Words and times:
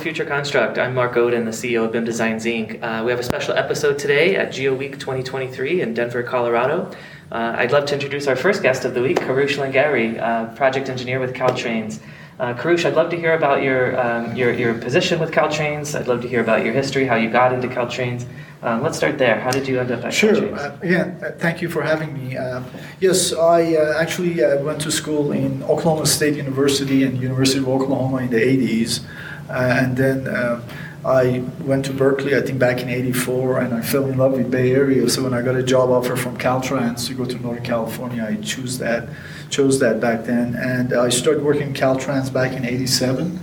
Future 0.00 0.24
Construct. 0.24 0.78
I'm 0.78 0.94
Mark 0.94 1.12
Oden, 1.14 1.44
the 1.44 1.50
CEO 1.50 1.84
of 1.84 1.92
BIM 1.92 2.04
Designs 2.06 2.46
Inc. 2.46 2.82
Uh, 2.82 3.04
we 3.04 3.10
have 3.10 3.20
a 3.20 3.22
special 3.22 3.52
episode 3.54 3.98
today 3.98 4.34
at 4.34 4.50
Geo 4.50 4.74
Week 4.74 4.98
2023 4.98 5.82
in 5.82 5.92
Denver, 5.92 6.22
Colorado. 6.22 6.90
Uh, 7.30 7.54
I'd 7.58 7.70
love 7.70 7.84
to 7.86 7.94
introduce 7.94 8.26
our 8.26 8.34
first 8.34 8.62
guest 8.62 8.86
of 8.86 8.94
the 8.94 9.02
week, 9.02 9.18
Kourosh 9.18 9.56
Langari, 9.58 10.18
uh, 10.18 10.54
project 10.54 10.88
engineer 10.88 11.20
with 11.20 11.34
Caltrans. 11.34 12.00
Uh, 12.38 12.54
Kourosh, 12.54 12.86
I'd 12.86 12.94
love 12.94 13.10
to 13.10 13.16
hear 13.18 13.34
about 13.34 13.62
your, 13.62 14.00
um, 14.00 14.34
your, 14.34 14.52
your 14.54 14.72
position 14.72 15.20
with 15.20 15.32
Caltrans. 15.32 15.98
I'd 15.98 16.08
love 16.08 16.22
to 16.22 16.28
hear 16.28 16.40
about 16.40 16.64
your 16.64 16.72
history, 16.72 17.06
how 17.06 17.16
you 17.16 17.28
got 17.28 17.52
into 17.52 17.68
Caltrans. 17.68 18.24
Um, 18.62 18.82
let's 18.82 18.96
start 18.96 19.18
there. 19.18 19.38
How 19.40 19.50
did 19.50 19.68
you 19.68 19.80
end 19.80 19.90
up 19.90 20.02
at 20.04 20.14
Sure. 20.14 20.32
Caltrans? 20.32 20.58
Uh, 20.58 20.78
again, 20.80 21.20
uh, 21.22 21.32
thank 21.38 21.60
you 21.60 21.68
for 21.68 21.82
having 21.82 22.14
me. 22.14 22.38
Uh, 22.38 22.62
yes, 23.00 23.34
I 23.34 23.74
uh, 23.74 23.98
actually 24.00 24.42
uh, 24.42 24.62
went 24.62 24.80
to 24.80 24.90
school 24.90 25.32
in 25.32 25.62
Oklahoma 25.64 26.06
State 26.06 26.36
University 26.36 27.04
and 27.04 27.20
University 27.20 27.58
of 27.58 27.68
Oklahoma 27.68 28.18
in 28.18 28.30
the 28.30 28.40
80s. 28.40 29.04
Uh, 29.50 29.82
and 29.82 29.96
then 29.96 30.28
uh, 30.28 30.62
I 31.04 31.42
went 31.62 31.86
to 31.86 31.92
Berkeley, 31.92 32.36
I 32.36 32.40
think 32.40 32.58
back 32.58 32.80
in 32.80 32.88
84, 32.88 33.60
and 33.60 33.74
I 33.74 33.80
fell 33.80 34.06
in 34.06 34.16
love 34.16 34.32
with 34.32 34.50
Bay 34.50 34.72
Area. 34.72 35.08
So 35.08 35.24
when 35.24 35.34
I 35.34 35.42
got 35.42 35.56
a 35.56 35.62
job 35.62 35.90
offer 35.90 36.14
from 36.14 36.36
Caltrans 36.36 37.06
to 37.08 37.14
go 37.14 37.24
to 37.24 37.36
Northern 37.38 37.64
California, 37.64 38.24
I 38.24 38.36
chose 38.42 38.78
that, 38.78 39.08
chose 39.48 39.80
that 39.80 39.98
back 39.98 40.24
then. 40.24 40.54
And 40.54 40.92
I 40.92 41.08
started 41.08 41.42
working 41.42 41.68
in 41.68 41.74
Caltrans 41.74 42.32
back 42.32 42.52
in 42.52 42.64
87. 42.64 43.40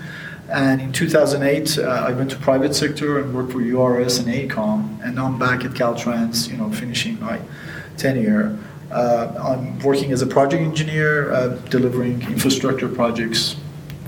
And 0.49 0.81
in 0.81 0.93
2008, 0.93 1.77
uh, 1.77 1.81
I 1.81 2.13
went 2.13 2.31
to 2.31 2.37
private 2.37 2.73
sector 2.73 3.19
and 3.19 3.33
worked 3.33 3.51
for 3.51 3.59
URS 3.59 4.19
and 4.19 4.27
AECOM. 4.27 5.03
And 5.03 5.15
now 5.15 5.25
I'm 5.25 5.37
back 5.37 5.65
at 5.65 5.71
Caltrans, 5.71 6.49
you 6.49 6.55
know, 6.55 6.71
finishing 6.71 7.19
my 7.19 7.41
tenure. 7.97 8.57
Uh, 8.91 9.33
I'm 9.43 9.79
working 9.79 10.13
as 10.13 10.21
a 10.21 10.27
project 10.27 10.61
engineer, 10.61 11.33
uh, 11.33 11.47
delivering 11.69 12.21
infrastructure 12.21 12.87
projects 12.87 13.57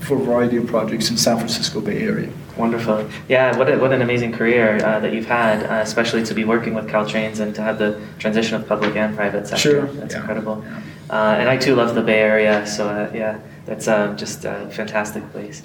for 0.00 0.16
a 0.16 0.18
variety 0.18 0.56
of 0.56 0.66
projects 0.66 1.10
in 1.10 1.16
San 1.16 1.36
Francisco 1.36 1.80
Bay 1.80 2.02
Area. 2.02 2.30
Wonderful. 2.56 3.08
Yeah, 3.28 3.56
what, 3.56 3.70
a, 3.72 3.78
what 3.78 3.92
an 3.92 4.02
amazing 4.02 4.32
career 4.32 4.76
uh, 4.84 5.00
that 5.00 5.12
you've 5.12 5.26
had, 5.26 5.62
uh, 5.64 5.82
especially 5.82 6.24
to 6.24 6.34
be 6.34 6.44
working 6.44 6.74
with 6.74 6.88
Caltrans 6.88 7.40
and 7.40 7.54
to 7.54 7.62
have 7.62 7.78
the 7.78 8.00
transition 8.18 8.54
of 8.56 8.66
public 8.66 8.96
and 8.96 9.16
private 9.16 9.46
sector. 9.46 9.70
Sure, 9.70 9.86
That's 9.86 10.14
yeah, 10.14 10.20
incredible. 10.20 10.62
yeah. 10.64 10.82
Uh, 11.10 11.36
and 11.38 11.48
I 11.48 11.56
too 11.56 11.74
love 11.74 11.94
the 11.94 12.02
Bay 12.02 12.20
Area, 12.20 12.66
so 12.66 12.88
uh, 12.88 13.10
yeah, 13.14 13.40
that's 13.66 13.88
um, 13.88 14.16
just 14.16 14.44
a 14.44 14.70
fantastic 14.72 15.28
place. 15.32 15.62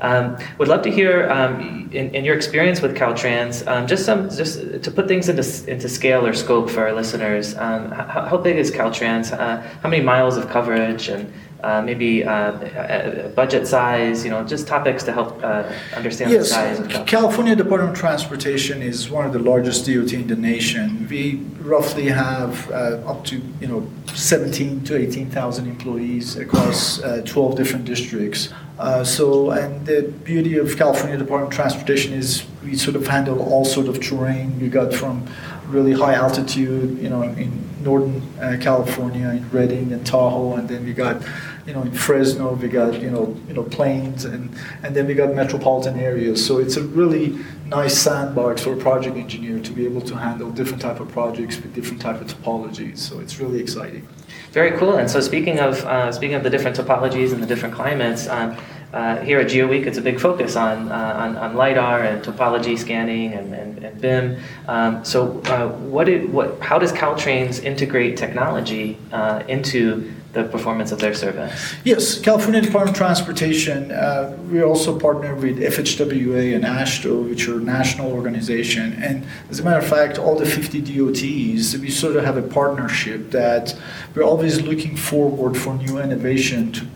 Um, 0.00 0.36
would 0.58 0.68
love 0.68 0.82
to 0.82 0.90
hear, 0.90 1.30
um, 1.30 1.88
in, 1.92 2.14
in 2.14 2.24
your 2.24 2.34
experience 2.34 2.82
with 2.82 2.96
Caltrans, 2.96 3.66
um, 3.68 3.86
just 3.86 4.04
some, 4.04 4.28
just 4.28 4.82
to 4.82 4.90
put 4.90 5.06
things 5.06 5.28
into 5.28 5.44
into 5.70 5.88
scale 5.88 6.26
or 6.26 6.32
scope 6.32 6.68
for 6.68 6.86
our 6.86 6.92
listeners. 6.92 7.56
Um, 7.56 7.90
how, 7.92 8.26
how 8.26 8.36
big 8.36 8.56
is 8.56 8.70
Caltrans? 8.70 9.32
Uh, 9.32 9.60
how 9.82 9.88
many 9.88 10.02
miles 10.02 10.36
of 10.36 10.48
coverage 10.48 11.08
and 11.08 11.32
uh, 11.62 11.80
maybe 11.80 12.24
uh, 12.24 13.28
budget 13.36 13.68
size? 13.68 14.24
You 14.24 14.30
know, 14.30 14.42
just 14.44 14.66
topics 14.66 15.04
to 15.04 15.12
help 15.12 15.42
uh, 15.44 15.72
understand 15.94 16.32
the 16.32 16.36
Yes, 16.36 16.50
size 16.50 16.80
of 16.80 16.88
Caltrans. 16.88 17.06
California 17.06 17.54
Department 17.54 17.92
of 17.92 17.98
Transportation 17.98 18.82
is 18.82 19.08
one 19.08 19.24
of 19.24 19.32
the 19.32 19.38
largest 19.38 19.86
DOT 19.86 20.12
in 20.12 20.26
the 20.26 20.36
nation. 20.36 21.06
We 21.08 21.36
roughly 21.60 22.08
have 22.08 22.68
uh, 22.72 23.00
up 23.06 23.24
to 23.26 23.40
you 23.60 23.68
know 23.68 23.88
17 24.12 24.82
to 24.84 24.96
18,000 24.96 25.68
employees 25.68 26.34
across 26.36 27.00
uh, 27.00 27.22
12 27.24 27.56
different 27.56 27.84
districts. 27.84 28.52
Uh, 28.78 29.04
so, 29.04 29.50
and 29.50 29.86
the 29.86 30.02
beauty 30.24 30.58
of 30.58 30.76
California 30.76 31.16
Department 31.16 31.52
of 31.52 31.56
Transportation 31.56 32.12
is 32.12 32.44
we 32.64 32.76
sort 32.76 32.96
of 32.96 33.06
handle 33.06 33.40
all 33.40 33.64
sort 33.64 33.86
of 33.86 34.00
terrain. 34.00 34.58
We 34.60 34.68
got 34.68 34.92
from 34.92 35.28
really 35.66 35.92
high 35.92 36.14
altitude, 36.14 36.98
you 36.98 37.08
know, 37.08 37.22
in 37.22 37.52
northern 37.82 38.22
uh, 38.40 38.56
California, 38.60 39.28
in 39.28 39.48
Redding 39.50 39.92
and 39.92 40.04
Tahoe, 40.04 40.56
and 40.56 40.68
then 40.68 40.84
we 40.84 40.92
got, 40.92 41.22
you 41.66 41.72
know, 41.72 41.82
in 41.82 41.92
Fresno, 41.92 42.54
we 42.54 42.68
got, 42.68 43.00
you 43.00 43.10
know, 43.10 43.36
you 43.46 43.54
know, 43.54 43.62
plains, 43.62 44.24
and 44.24 44.50
and 44.82 44.96
then 44.96 45.06
we 45.06 45.14
got 45.14 45.34
metropolitan 45.34 45.98
areas. 45.98 46.44
So 46.44 46.58
it's 46.58 46.76
a 46.76 46.82
really 46.82 47.38
nice 47.66 47.96
sandbox 47.96 48.62
for 48.62 48.72
a 48.72 48.76
project 48.76 49.16
engineer 49.16 49.60
to 49.60 49.72
be 49.72 49.84
able 49.84 50.00
to 50.02 50.16
handle 50.16 50.50
different 50.50 50.82
type 50.82 50.98
of 50.98 51.08
projects 51.08 51.56
with 51.56 51.74
different 51.74 52.02
type 52.02 52.20
of 52.20 52.26
topologies. 52.26 52.98
So 52.98 53.20
it's 53.20 53.38
really 53.38 53.60
exciting. 53.60 54.08
Very 54.54 54.78
cool. 54.78 54.98
And 54.98 55.10
so, 55.10 55.20
speaking 55.20 55.58
of 55.58 55.84
uh, 55.84 56.12
speaking 56.12 56.36
of 56.36 56.44
the 56.44 56.48
different 56.48 56.76
topologies 56.76 57.32
and 57.32 57.42
the 57.42 57.46
different 57.46 57.74
climates, 57.74 58.28
um, 58.28 58.56
uh, 58.92 59.16
here 59.16 59.40
at 59.40 59.48
GeoWeek, 59.48 59.84
it's 59.84 59.98
a 59.98 60.00
big 60.00 60.20
focus 60.20 60.54
on 60.54 60.92
uh, 60.92 60.94
on, 60.94 61.36
on 61.36 61.56
lidar 61.56 62.04
and 62.04 62.24
topology 62.24 62.78
scanning 62.78 63.32
and, 63.32 63.52
and, 63.52 63.84
and 63.84 64.00
BIM. 64.00 64.40
Um, 64.68 65.04
so, 65.04 65.40
uh, 65.46 65.70
what 65.70 66.04
did 66.04 66.32
what? 66.32 66.60
How 66.60 66.78
does 66.78 66.92
Caltrans 66.92 67.64
integrate 67.64 68.16
technology 68.16 68.96
uh, 69.10 69.42
into 69.48 70.14
the 70.34 70.44
performance 70.44 70.92
of 70.92 70.98
their 70.98 71.14
service? 71.14 71.74
Yes, 71.84 72.20
California 72.20 72.60
Department 72.60 72.90
of 72.90 72.96
Transportation. 72.96 73.90
Uh, 73.90 74.36
we 74.50 74.62
also 74.62 74.98
partner 74.98 75.34
with 75.34 75.58
FHWA 75.58 76.54
and 76.54 76.64
AASHTO, 76.64 77.28
which 77.28 77.48
are 77.48 77.60
national 77.60 78.12
organization. 78.12 78.92
And 78.94 79.24
as 79.50 79.60
a 79.60 79.62
matter 79.62 79.78
of 79.78 79.86
fact, 79.86 80.18
all 80.18 80.36
the 80.36 80.46
50 80.46 80.80
DOTs, 80.80 81.78
we 81.78 81.90
sort 81.90 82.16
of 82.16 82.24
have 82.24 82.36
a 82.36 82.42
partnership 82.42 83.30
that 83.30 83.76
we're 84.14 84.22
always 84.22 84.60
looking 84.60 84.96
forward 84.96 85.56
for 85.56 85.74
new 85.74 85.98
innovation 85.98 86.72
to 86.72 86.86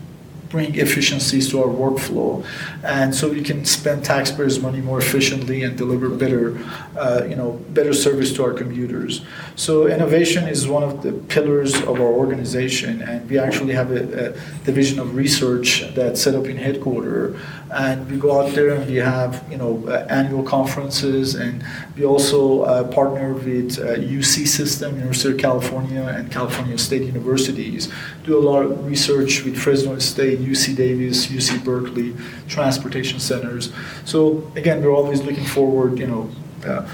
bring 0.49 0.75
efficiencies 0.75 1.49
to 1.49 1.61
our 1.61 1.67
workflow, 1.67 2.43
and 2.83 3.13
so 3.13 3.29
we 3.29 3.41
can 3.41 3.65
spend 3.65 4.05
taxpayers' 4.05 4.59
money 4.59 4.79
more 4.79 4.99
efficiently 4.99 5.63
and 5.63 5.77
deliver 5.77 6.09
better, 6.09 6.57
uh, 6.97 7.23
you 7.27 7.35
know, 7.35 7.51
better 7.69 7.93
service 7.93 8.33
to 8.33 8.43
our 8.43 8.53
commuters. 8.53 9.21
So 9.55 9.87
innovation 9.87 10.47
is 10.47 10.67
one 10.67 10.83
of 10.83 11.03
the 11.03 11.11
pillars 11.11 11.75
of 11.75 11.99
our 11.99 12.13
organization, 12.23 13.01
and 13.01 13.29
we 13.29 13.37
actually 13.37 13.73
have 13.73 13.91
a, 13.91 14.29
a 14.29 14.63
division 14.63 14.99
of 14.99 15.15
research 15.15 15.83
that's 15.93 16.21
set 16.21 16.35
up 16.35 16.45
in 16.45 16.57
headquarters, 16.57 17.39
and 17.71 18.09
we 18.09 18.17
go 18.17 18.41
out 18.41 18.53
there 18.55 18.69
and 18.69 18.87
we 18.87 18.95
have 18.95 19.45
you 19.49 19.57
know 19.57 19.83
uh, 19.87 20.05
annual 20.09 20.43
conferences, 20.43 21.35
and 21.35 21.63
we 21.95 22.05
also 22.05 22.61
uh, 22.61 22.83
partner 22.85 23.33
with 23.33 23.77
uh, 23.79 23.95
UC 23.95 24.47
System, 24.47 24.95
University 24.95 25.33
of 25.33 25.37
California, 25.37 26.01
and 26.01 26.31
California 26.31 26.77
State 26.77 27.03
Universities. 27.03 27.91
Do 28.23 28.37
a 28.37 28.41
lot 28.41 28.63
of 28.63 28.85
research 28.85 29.43
with 29.43 29.57
Fresno 29.57 29.99
State, 29.99 30.39
UC 30.39 30.75
Davis, 30.75 31.27
UC 31.27 31.63
Berkeley, 31.63 32.15
transportation 32.69 33.19
centers. 33.19 33.71
So 34.05 34.19
again, 34.55 34.83
we're 34.83 34.95
always 35.01 35.21
looking 35.21 35.45
forward, 35.45 35.97
you 35.97 36.07
know, 36.07 36.29
uh, 36.65 36.87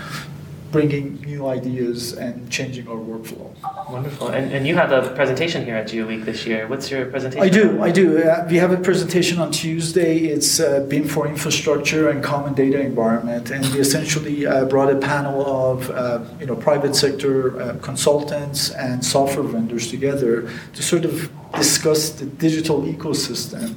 bringing 0.71 1.21
new 1.21 1.47
ideas 1.47 2.13
and 2.25 2.49
changing 2.51 2.85
our 2.91 3.01
workflow. 3.11 3.49
Wonderful. 3.89 4.27
And, 4.27 4.51
and 4.55 4.67
you 4.67 4.75
have 4.75 4.91
a 4.91 5.01
presentation 5.15 5.63
here 5.63 5.77
at 5.81 5.87
GeoWeek 5.87 6.25
this 6.25 6.45
year. 6.45 6.67
What's 6.67 6.91
your 6.91 7.05
presentation? 7.05 7.45
I 7.47 7.49
do, 7.49 7.81
I 7.81 7.91
do. 7.91 8.05
Uh, 8.23 8.45
we 8.49 8.57
have 8.57 8.73
a 8.79 8.81
presentation 8.89 9.39
on 9.39 9.51
Tuesday. 9.51 10.13
It's 10.35 10.59
uh, 10.59 10.85
BIM 10.89 11.07
for 11.07 11.27
Infrastructure 11.27 12.09
and 12.09 12.21
Common 12.21 12.53
Data 12.53 12.79
Environment, 12.81 13.45
and 13.51 13.61
we 13.73 13.79
essentially 13.79 14.45
uh, 14.45 14.65
brought 14.65 14.91
a 14.91 14.99
panel 15.13 15.39
of 15.45 15.89
uh, 15.89 16.23
you 16.41 16.47
know 16.49 16.57
private 16.69 16.93
sector 16.95 17.35
uh, 17.61 17.77
consultants 17.89 18.71
and 18.71 18.97
software 19.15 19.47
vendors 19.55 19.85
together 19.95 20.49
to 20.75 20.81
sort 20.83 21.05
of 21.05 21.13
discuss 21.53 22.01
the 22.19 22.25
digital 22.25 22.81
ecosystem 22.81 23.75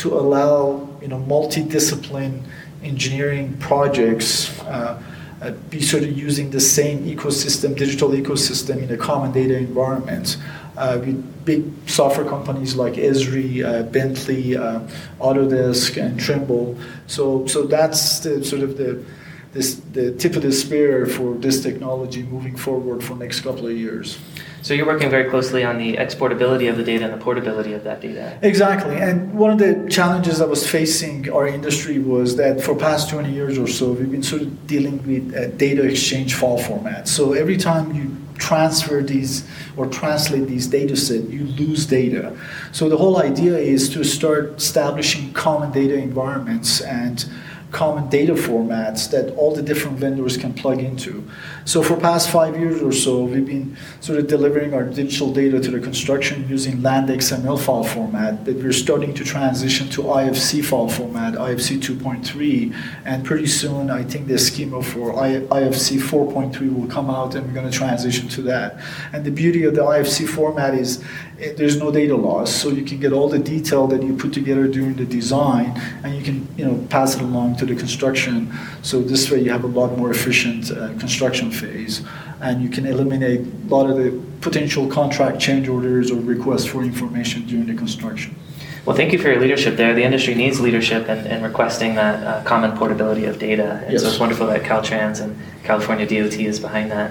to 0.00 0.06
allow 0.22 0.89
you 1.00 1.08
know 1.08 1.18
multi-discipline 1.18 2.44
engineering 2.82 3.56
projects. 3.58 4.58
Uh, 4.60 5.02
uh, 5.42 5.52
be 5.70 5.80
sort 5.80 6.02
of 6.02 6.18
using 6.18 6.50
the 6.50 6.60
same 6.60 7.02
ecosystem, 7.06 7.74
digital 7.74 8.10
ecosystem 8.10 8.82
in 8.82 8.90
a 8.90 8.96
common 8.96 9.32
data 9.32 9.56
environment. 9.56 10.36
Uh, 10.76 10.98
with 11.00 11.44
big 11.44 11.64
software 11.86 12.26
companies 12.26 12.74
like 12.74 12.94
Esri, 12.94 13.64
uh, 13.64 13.82
Bentley, 13.84 14.56
uh, 14.56 14.80
Autodesk, 15.18 16.00
and 16.00 16.18
Trimble. 16.18 16.78
So, 17.06 17.46
so 17.46 17.64
that's 17.66 18.20
the 18.20 18.44
sort 18.44 18.62
of 18.62 18.76
the 18.76 19.02
this, 19.52 19.74
the 19.92 20.12
tip 20.12 20.36
of 20.36 20.42
the 20.42 20.52
spear 20.52 21.06
for 21.06 21.34
this 21.34 21.62
technology 21.62 22.22
moving 22.22 22.56
forward 22.56 23.02
for 23.02 23.16
next 23.16 23.40
couple 23.40 23.66
of 23.66 23.76
years. 23.76 24.18
So 24.62 24.74
you're 24.74 24.86
working 24.86 25.10
very 25.10 25.28
closely 25.28 25.64
on 25.64 25.78
the 25.78 25.96
exportability 25.96 26.68
of 26.70 26.76
the 26.76 26.84
data 26.84 27.04
and 27.04 27.14
the 27.14 27.24
portability 27.24 27.72
of 27.72 27.82
that 27.84 28.00
data. 28.00 28.38
Exactly, 28.42 28.96
and 28.96 29.32
one 29.34 29.50
of 29.50 29.58
the 29.58 29.88
challenges 29.90 30.38
that 30.38 30.48
was 30.48 30.68
facing 30.68 31.32
our 31.32 31.46
industry 31.46 31.98
was 31.98 32.36
that 32.36 32.60
for 32.60 32.76
past 32.76 33.08
20 33.08 33.32
years 33.32 33.58
or 33.58 33.66
so, 33.66 33.92
we've 33.92 34.10
been 34.10 34.22
sort 34.22 34.42
of 34.42 34.66
dealing 34.66 34.98
with 35.06 35.34
uh, 35.34 35.48
data 35.56 35.82
exchange 35.82 36.34
file 36.34 36.58
formats. 36.58 37.08
So 37.08 37.32
every 37.32 37.56
time 37.56 37.92
you 37.94 38.16
transfer 38.40 39.02
these 39.02 39.46
or 39.76 39.86
translate 39.86 40.46
these 40.46 40.66
data 40.66 40.96
set, 40.96 41.28
you 41.28 41.44
lose 41.44 41.86
data. 41.86 42.36
So 42.72 42.88
the 42.88 42.96
whole 42.96 43.18
idea 43.18 43.56
is 43.56 43.88
to 43.90 44.04
start 44.04 44.56
establishing 44.56 45.32
common 45.32 45.72
data 45.72 45.94
environments 45.94 46.80
and 46.80 47.24
common 47.70 48.08
data 48.08 48.34
formats 48.34 49.10
that 49.10 49.34
all 49.36 49.54
the 49.54 49.62
different 49.62 49.98
vendors 49.98 50.36
can 50.36 50.52
plug 50.52 50.80
into. 50.80 51.28
So 51.64 51.82
for 51.82 51.96
past 51.96 52.30
five 52.30 52.58
years 52.58 52.82
or 52.82 52.92
so, 52.92 53.24
we've 53.24 53.46
been 53.46 53.76
sort 54.00 54.18
of 54.18 54.26
delivering 54.26 54.74
our 54.74 54.84
digital 54.84 55.32
data 55.32 55.60
to 55.60 55.70
the 55.70 55.80
construction 55.80 56.48
using 56.48 56.78
LandXML 56.78 57.60
file 57.60 57.84
format, 57.84 58.44
but 58.44 58.56
we're 58.56 58.72
starting 58.72 59.14
to 59.14 59.24
transition 59.24 59.88
to 59.90 60.02
IFC 60.02 60.64
file 60.64 60.88
format, 60.88 61.34
IFC 61.34 61.80
2.3, 61.80 62.74
and 63.04 63.24
pretty 63.24 63.46
soon 63.46 63.90
I 63.90 64.02
think 64.02 64.26
the 64.26 64.38
schema 64.38 64.82
for 64.82 65.12
IFC 65.12 65.98
4.3 66.00 66.74
will 66.74 66.88
come 66.88 67.08
out 67.08 67.34
and 67.34 67.46
we're 67.46 67.54
going 67.54 67.70
to 67.70 67.76
transition 67.76 68.28
to 68.30 68.42
that. 68.42 68.80
And 69.12 69.24
the 69.24 69.30
beauty 69.30 69.64
of 69.64 69.74
the 69.74 69.82
IFC 69.82 70.28
format 70.28 70.74
is 70.74 71.04
there's 71.56 71.78
no 71.78 71.90
data 71.90 72.16
loss, 72.16 72.50
so 72.52 72.68
you 72.68 72.84
can 72.84 73.00
get 73.00 73.12
all 73.12 73.28
the 73.28 73.38
detail 73.38 73.86
that 73.88 74.02
you 74.02 74.16
put 74.16 74.32
together 74.32 74.66
during 74.68 74.94
the 74.94 75.06
design, 75.06 75.72
and 76.04 76.14
you 76.14 76.22
can 76.22 76.46
you 76.56 76.64
know 76.64 76.86
pass 76.90 77.16
it 77.16 77.22
along 77.22 77.56
to 77.56 77.66
the 77.66 77.74
construction. 77.74 78.52
So 78.82 79.00
this 79.00 79.30
way, 79.30 79.40
you 79.40 79.50
have 79.50 79.64
a 79.64 79.68
lot 79.80 79.96
more 79.96 80.10
efficient 80.10 80.70
uh, 80.70 80.88
construction 80.98 81.50
phase, 81.50 82.02
and 82.40 82.62
you 82.62 82.68
can 82.68 82.86
eliminate 82.86 83.40
a 83.40 83.68
lot 83.74 83.88
of 83.88 83.96
the 83.96 84.20
potential 84.40 84.86
contract 84.86 85.40
change 85.40 85.68
orders 85.68 86.10
or 86.10 86.20
requests 86.20 86.66
for 86.66 86.82
information 86.82 87.46
during 87.46 87.66
the 87.66 87.74
construction. 87.74 88.34
Well, 88.86 88.96
thank 88.96 89.12
you 89.12 89.18
for 89.18 89.28
your 89.28 89.40
leadership 89.40 89.76
there. 89.76 89.94
The 89.94 90.02
industry 90.04 90.34
needs 90.34 90.58
leadership 90.58 91.06
in, 91.08 91.26
in 91.26 91.42
requesting 91.42 91.94
that 91.96 92.26
uh, 92.26 92.42
common 92.44 92.76
portability 92.76 93.26
of 93.26 93.38
data. 93.38 93.82
And 93.84 93.92
Yes. 93.92 94.02
so 94.02 94.08
it's 94.08 94.18
wonderful 94.18 94.46
that 94.46 94.62
Caltrans 94.62 95.20
and 95.20 95.36
California 95.64 96.06
DOT 96.06 96.40
is 96.40 96.58
behind 96.58 96.90
that. 96.90 97.10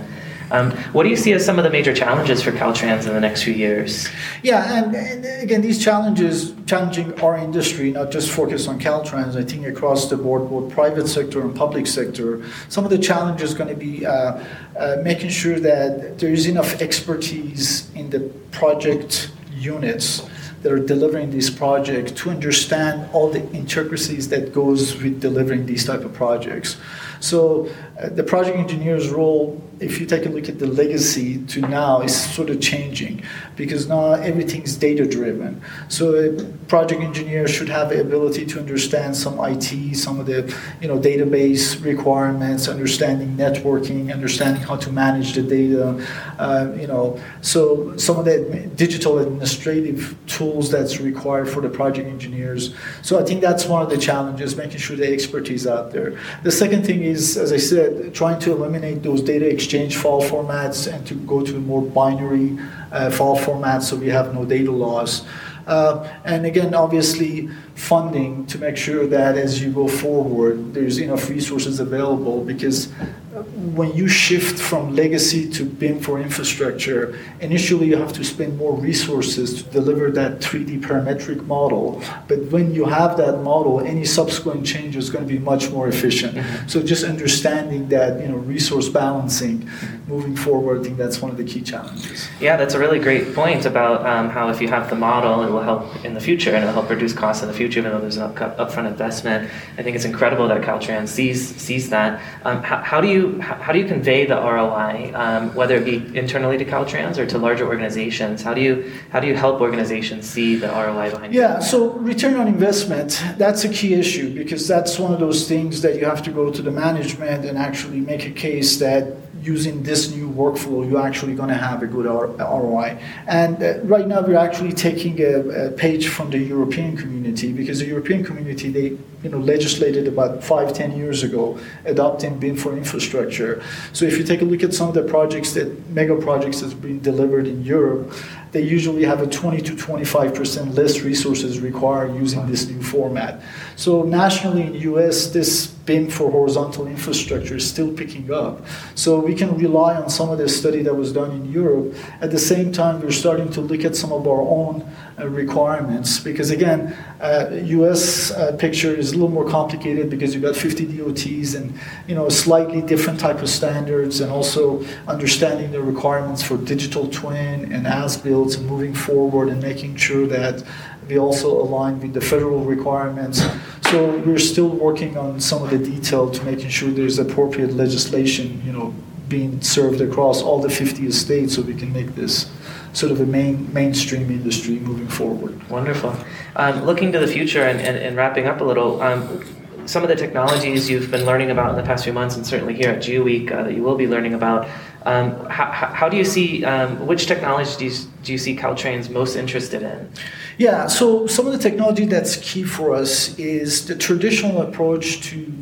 Um, 0.51 0.71
what 0.93 1.03
do 1.03 1.09
you 1.09 1.15
see 1.15 1.31
as 1.33 1.45
some 1.45 1.59
of 1.59 1.63
the 1.63 1.69
major 1.69 1.93
challenges 1.93 2.41
for 2.41 2.51
Caltrans 2.51 3.05
in 3.07 3.13
the 3.13 3.19
next 3.19 3.43
few 3.43 3.53
years? 3.53 4.07
Yeah, 4.41 4.83
and, 4.83 4.95
and 4.95 5.25
again, 5.43 5.61
these 5.61 5.83
challenges 5.83 6.53
challenging 6.65 7.19
our 7.21 7.37
industry, 7.37 7.91
not 7.91 8.11
just 8.11 8.31
focus 8.31 8.67
on 8.67 8.79
Caltrans. 8.79 9.35
I 9.35 9.43
think 9.43 9.67
across 9.67 10.09
the 10.09 10.17
board, 10.17 10.49
both 10.49 10.71
private 10.71 11.07
sector 11.07 11.41
and 11.41 11.55
public 11.55 11.87
sector, 11.87 12.43
some 12.67 12.83
of 12.83 12.89
the 12.89 12.97
challenges 12.97 13.53
going 13.53 13.69
to 13.69 13.75
be 13.75 14.05
uh, 14.05 14.43
uh, 14.77 14.97
making 15.03 15.29
sure 15.29 15.59
that 15.59 16.17
there 16.19 16.31
is 16.31 16.47
enough 16.47 16.81
expertise 16.81 17.93
in 17.93 18.09
the 18.09 18.21
project 18.51 19.31
units 19.51 20.27
that 20.61 20.71
are 20.71 20.79
delivering 20.79 21.31
these 21.31 21.49
projects 21.49 22.11
to 22.11 22.29
understand 22.29 23.09
all 23.13 23.29
the 23.29 23.49
intricacies 23.51 24.27
that 24.29 24.53
goes 24.53 25.01
with 25.01 25.21
delivering 25.21 25.65
these 25.65 25.85
type 25.85 26.01
of 26.01 26.13
projects. 26.13 26.77
So 27.21 27.69
the 28.07 28.23
project 28.23 28.57
engineer's 28.57 29.09
role, 29.09 29.61
if 29.81 29.99
you 29.99 30.05
take 30.05 30.25
a 30.25 30.29
look 30.29 30.47
at 30.47 30.57
the 30.57 30.67
legacy 30.67 31.43
to 31.47 31.61
now, 31.61 32.01
is 32.01 32.15
sort 32.15 32.49
of 32.49 32.61
changing 32.61 33.21
because 33.57 33.87
now 33.87 34.13
everything's 34.13 34.75
data 34.75 35.05
driven. 35.05 35.61
So 35.89 36.13
a 36.15 36.43
project 36.67 37.01
engineer 37.01 37.47
should 37.47 37.67
have 37.67 37.89
the 37.89 37.99
ability 37.99 38.45
to 38.47 38.59
understand 38.59 39.17
some 39.17 39.37
IT, 39.39 39.95
some 39.95 40.19
of 40.19 40.25
the 40.27 40.53
you 40.81 40.87
know 40.87 40.97
database 40.97 41.83
requirements, 41.83 42.69
understanding 42.69 43.35
networking, 43.35 44.13
understanding 44.13 44.63
how 44.63 44.77
to 44.77 44.91
manage 44.91 45.33
the 45.33 45.43
data. 45.43 46.05
Uh, 46.37 46.71
you 46.79 46.87
know, 46.87 47.19
so 47.41 47.95
some 47.97 48.17
of 48.17 48.25
the 48.25 48.69
digital 48.75 49.19
administrative 49.19 50.15
tools 50.27 50.71
that's 50.71 51.01
required 51.01 51.49
for 51.49 51.61
the 51.61 51.69
project 51.69 52.07
engineers. 52.07 52.73
So 53.01 53.19
I 53.19 53.23
think 53.23 53.41
that's 53.41 53.65
one 53.65 53.81
of 53.81 53.89
the 53.89 53.97
challenges, 53.97 54.55
making 54.55 54.79
sure 54.79 54.95
the 54.95 55.11
expertise 55.11 55.67
out 55.67 55.91
there. 55.91 56.17
The 56.43 56.51
second 56.51 56.85
thing 56.85 57.03
is, 57.03 57.37
as 57.37 57.51
I 57.51 57.57
said, 57.57 57.88
trying 58.13 58.39
to 58.39 58.51
eliminate 58.51 59.03
those 59.03 59.21
data 59.21 59.47
exchange 59.47 59.97
file 59.97 60.21
formats 60.21 60.91
and 60.91 61.05
to 61.07 61.13
go 61.15 61.43
to 61.43 61.53
more 61.59 61.81
binary 61.81 62.57
uh, 62.91 63.09
file 63.09 63.37
formats 63.37 63.83
so 63.83 63.95
we 63.95 64.09
have 64.09 64.33
no 64.33 64.45
data 64.45 64.71
loss. 64.71 65.25
Uh, 65.67 66.11
and 66.25 66.47
again, 66.47 66.73
obviously, 66.73 67.47
funding 67.75 68.43
to 68.47 68.57
make 68.57 68.75
sure 68.75 69.05
that 69.05 69.37
as 69.37 69.61
you 69.61 69.71
go 69.71 69.87
forward, 69.87 70.73
there's 70.73 70.97
enough 70.97 71.29
resources 71.29 71.79
available 71.79 72.43
because 72.43 72.91
when 73.29 73.95
you 73.95 74.07
shift 74.07 74.57
from 74.59 74.95
legacy 74.95 75.47
to 75.51 75.63
BIM 75.63 75.99
for 75.99 76.19
infrastructure, 76.19 77.19
initially 77.41 77.87
you 77.87 77.95
have 77.95 78.11
to 78.13 78.23
spend 78.23 78.57
more 78.57 78.75
resources 78.75 79.61
to 79.61 79.69
deliver 79.69 80.09
that 80.09 80.39
3D 80.39 80.81
parametric 80.81 81.45
model. 81.45 82.01
But 82.27 82.39
when 82.45 82.73
you 82.73 82.85
have 82.85 83.17
that 83.17 83.41
model, 83.43 83.81
any 83.81 84.03
subsequent 84.03 84.65
change 84.65 84.95
is 84.95 85.11
going 85.11 85.27
to 85.27 85.31
be 85.31 85.37
much 85.37 85.69
more 85.69 85.87
efficient. 85.87 86.43
So 86.67 86.81
just 86.81 87.03
understanding 87.03 87.89
that, 87.89 88.19
you 88.19 88.29
know, 88.29 88.37
resource 88.37 88.89
balancing 88.89 89.69
moving 90.07 90.35
forward, 90.35 90.79
I 90.79 90.83
think 90.83 90.97
that's 90.97 91.21
one 91.21 91.29
of 91.29 91.37
the 91.37 91.43
key 91.43 91.61
challenges. 91.61 92.27
Yeah, 92.39 92.57
that's 92.57 92.73
a 92.73 92.79
really 92.79 92.97
great 92.97 93.35
point 93.35 93.65
about 93.67 94.07
um, 94.07 94.29
how 94.31 94.49
if 94.49 94.59
you 94.59 94.69
have 94.69 94.89
the 94.89 94.95
model, 94.95 95.43
it 95.43 95.51
will 95.51 95.61
help 95.61 96.03
in 96.03 96.15
the 96.15 96.19
future 96.19 96.49
and 96.49 96.63
it'll 96.63 96.73
help 96.73 96.89
reduce 96.89 97.13
costs 97.13 97.43
in 97.43 97.47
the 97.47 97.53
future, 97.53 97.79
even 97.79 97.91
though 97.91 98.01
there's 98.01 98.17
an 98.17 98.23
up, 98.23 98.35
upfront 98.57 98.87
investment. 98.87 99.51
I 99.77 99.83
think 99.83 99.95
it's 99.95 100.05
incredible 100.05 100.47
that 100.47 100.61
Caltrans 100.61 101.09
sees 101.09 101.55
sees 101.55 101.91
that. 101.91 102.21
Um, 102.43 102.63
how, 102.63 102.77
how 102.77 103.01
do 103.01 103.07
you 103.07 103.18
how, 103.39 103.55
how 103.55 103.71
do 103.73 103.79
you 103.79 103.85
convey 103.85 104.25
the 104.25 104.35
ROI, 104.35 105.11
um, 105.15 105.53
whether 105.55 105.75
it 105.75 105.85
be 105.85 105.97
internally 106.17 106.57
to 106.57 106.65
Caltrans 106.65 107.17
or 107.17 107.25
to 107.25 107.37
larger 107.37 107.65
organizations? 107.67 108.41
How 108.41 108.53
do 108.53 108.61
you 108.61 108.73
how 109.11 109.19
do 109.19 109.27
you 109.27 109.35
help 109.35 109.61
organizations 109.61 110.29
see 110.29 110.55
the 110.55 110.67
ROI 110.67 111.11
behind? 111.11 111.33
Yeah, 111.33 111.59
so 111.59 111.93
return 112.11 112.35
on 112.35 112.47
investment, 112.47 113.21
that's 113.37 113.63
a 113.63 113.69
key 113.69 113.93
issue 113.93 114.33
because 114.33 114.67
that's 114.67 114.97
one 114.99 115.13
of 115.13 115.19
those 115.19 115.47
things 115.47 115.81
that 115.81 115.95
you 115.97 116.05
have 116.05 116.21
to 116.23 116.31
go 116.31 116.51
to 116.51 116.61
the 116.61 116.71
management 116.71 117.45
and 117.45 117.57
actually 117.57 118.01
make 118.01 118.25
a 118.25 118.31
case 118.31 118.77
that 118.79 119.03
using 119.41 119.83
this 119.83 120.11
new 120.11 120.29
workflow, 120.29 120.89
you're 120.89 121.01
actually 121.01 121.35
going 121.35 121.49
to 121.49 121.55
have 121.55 121.81
a 121.83 121.87
good 121.87 122.05
ROI. 122.05 122.97
And 123.27 123.61
uh, 123.61 123.79
right 123.83 124.07
now, 124.07 124.21
we're 124.21 124.37
actually 124.37 124.73
taking 124.73 125.21
a, 125.21 125.67
a 125.67 125.71
page 125.71 126.07
from 126.09 126.29
the 126.29 126.37
European 126.37 126.97
community 126.97 127.51
because 127.53 127.79
the 127.79 127.85
European 127.85 128.23
community, 128.23 128.69
they 128.69 128.97
you 129.23 129.29
know, 129.29 129.39
legislated 129.39 130.07
about 130.07 130.43
five, 130.43 130.73
ten 130.73 130.95
years 130.97 131.23
ago, 131.23 131.59
adopting 131.85 132.39
BIM 132.39 132.55
for 132.55 132.75
infrastructure. 132.75 133.61
So 133.93 134.05
if 134.05 134.17
you 134.17 134.23
take 134.23 134.41
a 134.41 134.45
look 134.45 134.63
at 134.63 134.73
some 134.73 134.87
of 134.87 134.93
the 134.93 135.03
projects 135.03 135.53
that, 135.53 135.89
mega 135.89 136.15
projects 136.15 136.61
that's 136.61 136.73
been 136.73 137.01
delivered 137.01 137.47
in 137.47 137.63
Europe, 137.63 138.13
they 138.51 138.61
usually 138.61 139.03
have 139.03 139.21
a 139.21 139.27
20 139.27 139.61
to 139.61 139.73
25% 139.73 140.75
less 140.75 141.01
resources 141.01 141.59
required 141.59 142.15
using 142.15 142.47
this 142.47 142.67
new 142.67 142.81
format. 142.81 143.41
So 143.75 144.03
nationally 144.03 144.63
in 144.63 144.73
the 144.73 144.79
US, 144.79 145.27
this 145.27 145.75
BIM 145.89 146.07
for 146.07 146.29
horizontal 146.29 146.85
infrastructure 146.85 147.55
is 147.55 147.67
still 147.67 147.91
picking 147.91 148.31
up. 148.31 148.63
So 148.93 149.19
we 149.19 149.33
can 149.33 149.57
rely 149.57 149.95
on 149.95 150.07
some 150.07 150.29
of 150.29 150.37
the 150.37 150.47
study 150.47 150.83
that 150.83 150.93
was 150.93 151.11
done 151.11 151.31
in 151.31 151.51
Europe. 151.51 151.95
At 152.21 152.29
the 152.29 152.37
same 152.37 152.71
time, 152.71 153.01
we're 153.01 153.19
starting 153.25 153.49
to 153.53 153.61
look 153.61 153.83
at 153.83 153.95
some 153.95 154.11
of 154.11 154.27
our 154.27 154.43
own 154.59 154.85
uh, 155.19 155.27
requirements 155.27 156.19
because 156.19 156.51
again, 156.51 156.95
uh, 157.19 157.49
US 157.79 158.29
uh, 158.29 158.55
picture 158.57 158.93
is 158.93 159.13
a 159.13 159.13
little 159.15 159.35
more 159.39 159.49
complicated 159.49 160.11
because 160.11 160.35
you've 160.35 160.43
got 160.43 160.55
50 160.55 160.85
DOTs 160.95 161.55
and 161.55 161.73
you 162.07 162.13
know 162.13 162.29
slightly 162.29 162.81
different 162.83 163.19
type 163.19 163.41
of 163.41 163.49
standards 163.49 164.21
and 164.21 164.31
also 164.31 164.85
understanding 165.07 165.71
the 165.71 165.81
requirements 165.81 166.43
for 166.43 166.55
digital 166.57 167.07
twin 167.07 167.73
and 167.73 167.87
as-built 167.87 168.57
and 168.57 168.67
moving 168.67 168.93
forward 168.93 169.49
and 169.49 169.59
making 169.59 169.95
sure 169.95 170.27
that 170.27 170.63
we 171.09 171.17
also 171.17 171.49
align 171.49 171.99
with 171.99 172.13
the 172.13 172.21
federal 172.21 172.63
requirements. 172.63 173.41
So 173.89 174.19
we're 174.19 174.37
still 174.37 174.69
working 174.69 175.17
on 175.17 175.39
some 175.39 175.63
of 175.63 175.71
the 175.71 175.79
detail 175.79 176.29
to 176.29 176.43
making 176.43 176.69
sure 176.69 176.91
there's 176.91 177.17
appropriate 177.17 177.73
legislation, 177.73 178.61
you 178.63 178.71
know, 178.71 178.93
being 179.27 179.59
served 179.63 179.99
across 179.99 180.43
all 180.43 180.61
the 180.61 180.69
50 180.69 181.09
states 181.09 181.55
so 181.55 181.63
we 181.63 181.73
can 181.73 181.91
make 181.91 182.13
this 182.13 182.51
sort 182.93 183.11
of 183.11 183.19
a 183.19 183.25
main 183.25 183.73
mainstream 183.73 184.29
industry 184.29 184.75
moving 184.75 185.07
forward. 185.07 185.67
Wonderful. 185.71 186.15
Um, 186.55 186.83
looking 186.83 187.11
to 187.13 187.17
the 187.17 187.25
future 187.25 187.63
and, 187.63 187.79
and, 187.79 187.97
and 187.97 188.15
wrapping 188.15 188.45
up 188.45 188.61
a 188.61 188.63
little, 188.63 189.01
um, 189.01 189.43
some 189.87 190.03
of 190.03 190.09
the 190.09 190.15
technologies 190.15 190.87
you've 190.87 191.09
been 191.09 191.25
learning 191.25 191.49
about 191.49 191.71
in 191.71 191.75
the 191.75 191.81
past 191.81 192.03
few 192.03 192.13
months, 192.13 192.35
and 192.35 192.45
certainly 192.45 192.75
here 192.75 192.91
at 192.91 192.99
GeoWeek 192.99 193.51
uh, 193.51 193.63
that 193.63 193.73
you 193.73 193.81
will 193.81 193.95
be 193.95 194.05
learning 194.05 194.35
about, 194.35 194.69
um, 195.07 195.47
how, 195.47 195.65
how 195.71 196.07
do 196.07 196.15
you 196.15 196.25
see, 196.25 196.63
um, 196.63 197.07
which 197.07 197.27
you, 197.27 197.91
do 198.21 198.31
you 198.31 198.37
see 198.37 198.55
Caltrans 198.55 199.09
most 199.09 199.35
interested 199.35 199.81
in? 199.81 200.11
Yeah, 200.59 200.87
so 200.87 201.25
some 201.25 201.47
of 201.47 201.53
the 201.53 201.57
technology 201.57 202.03
that's 202.03 202.35
key 202.35 202.65
for 202.65 202.93
us 202.93 203.39
is 203.39 203.87
the 203.87 203.95
traditional 203.95 204.61
approach 204.61 205.21
to 205.29 205.53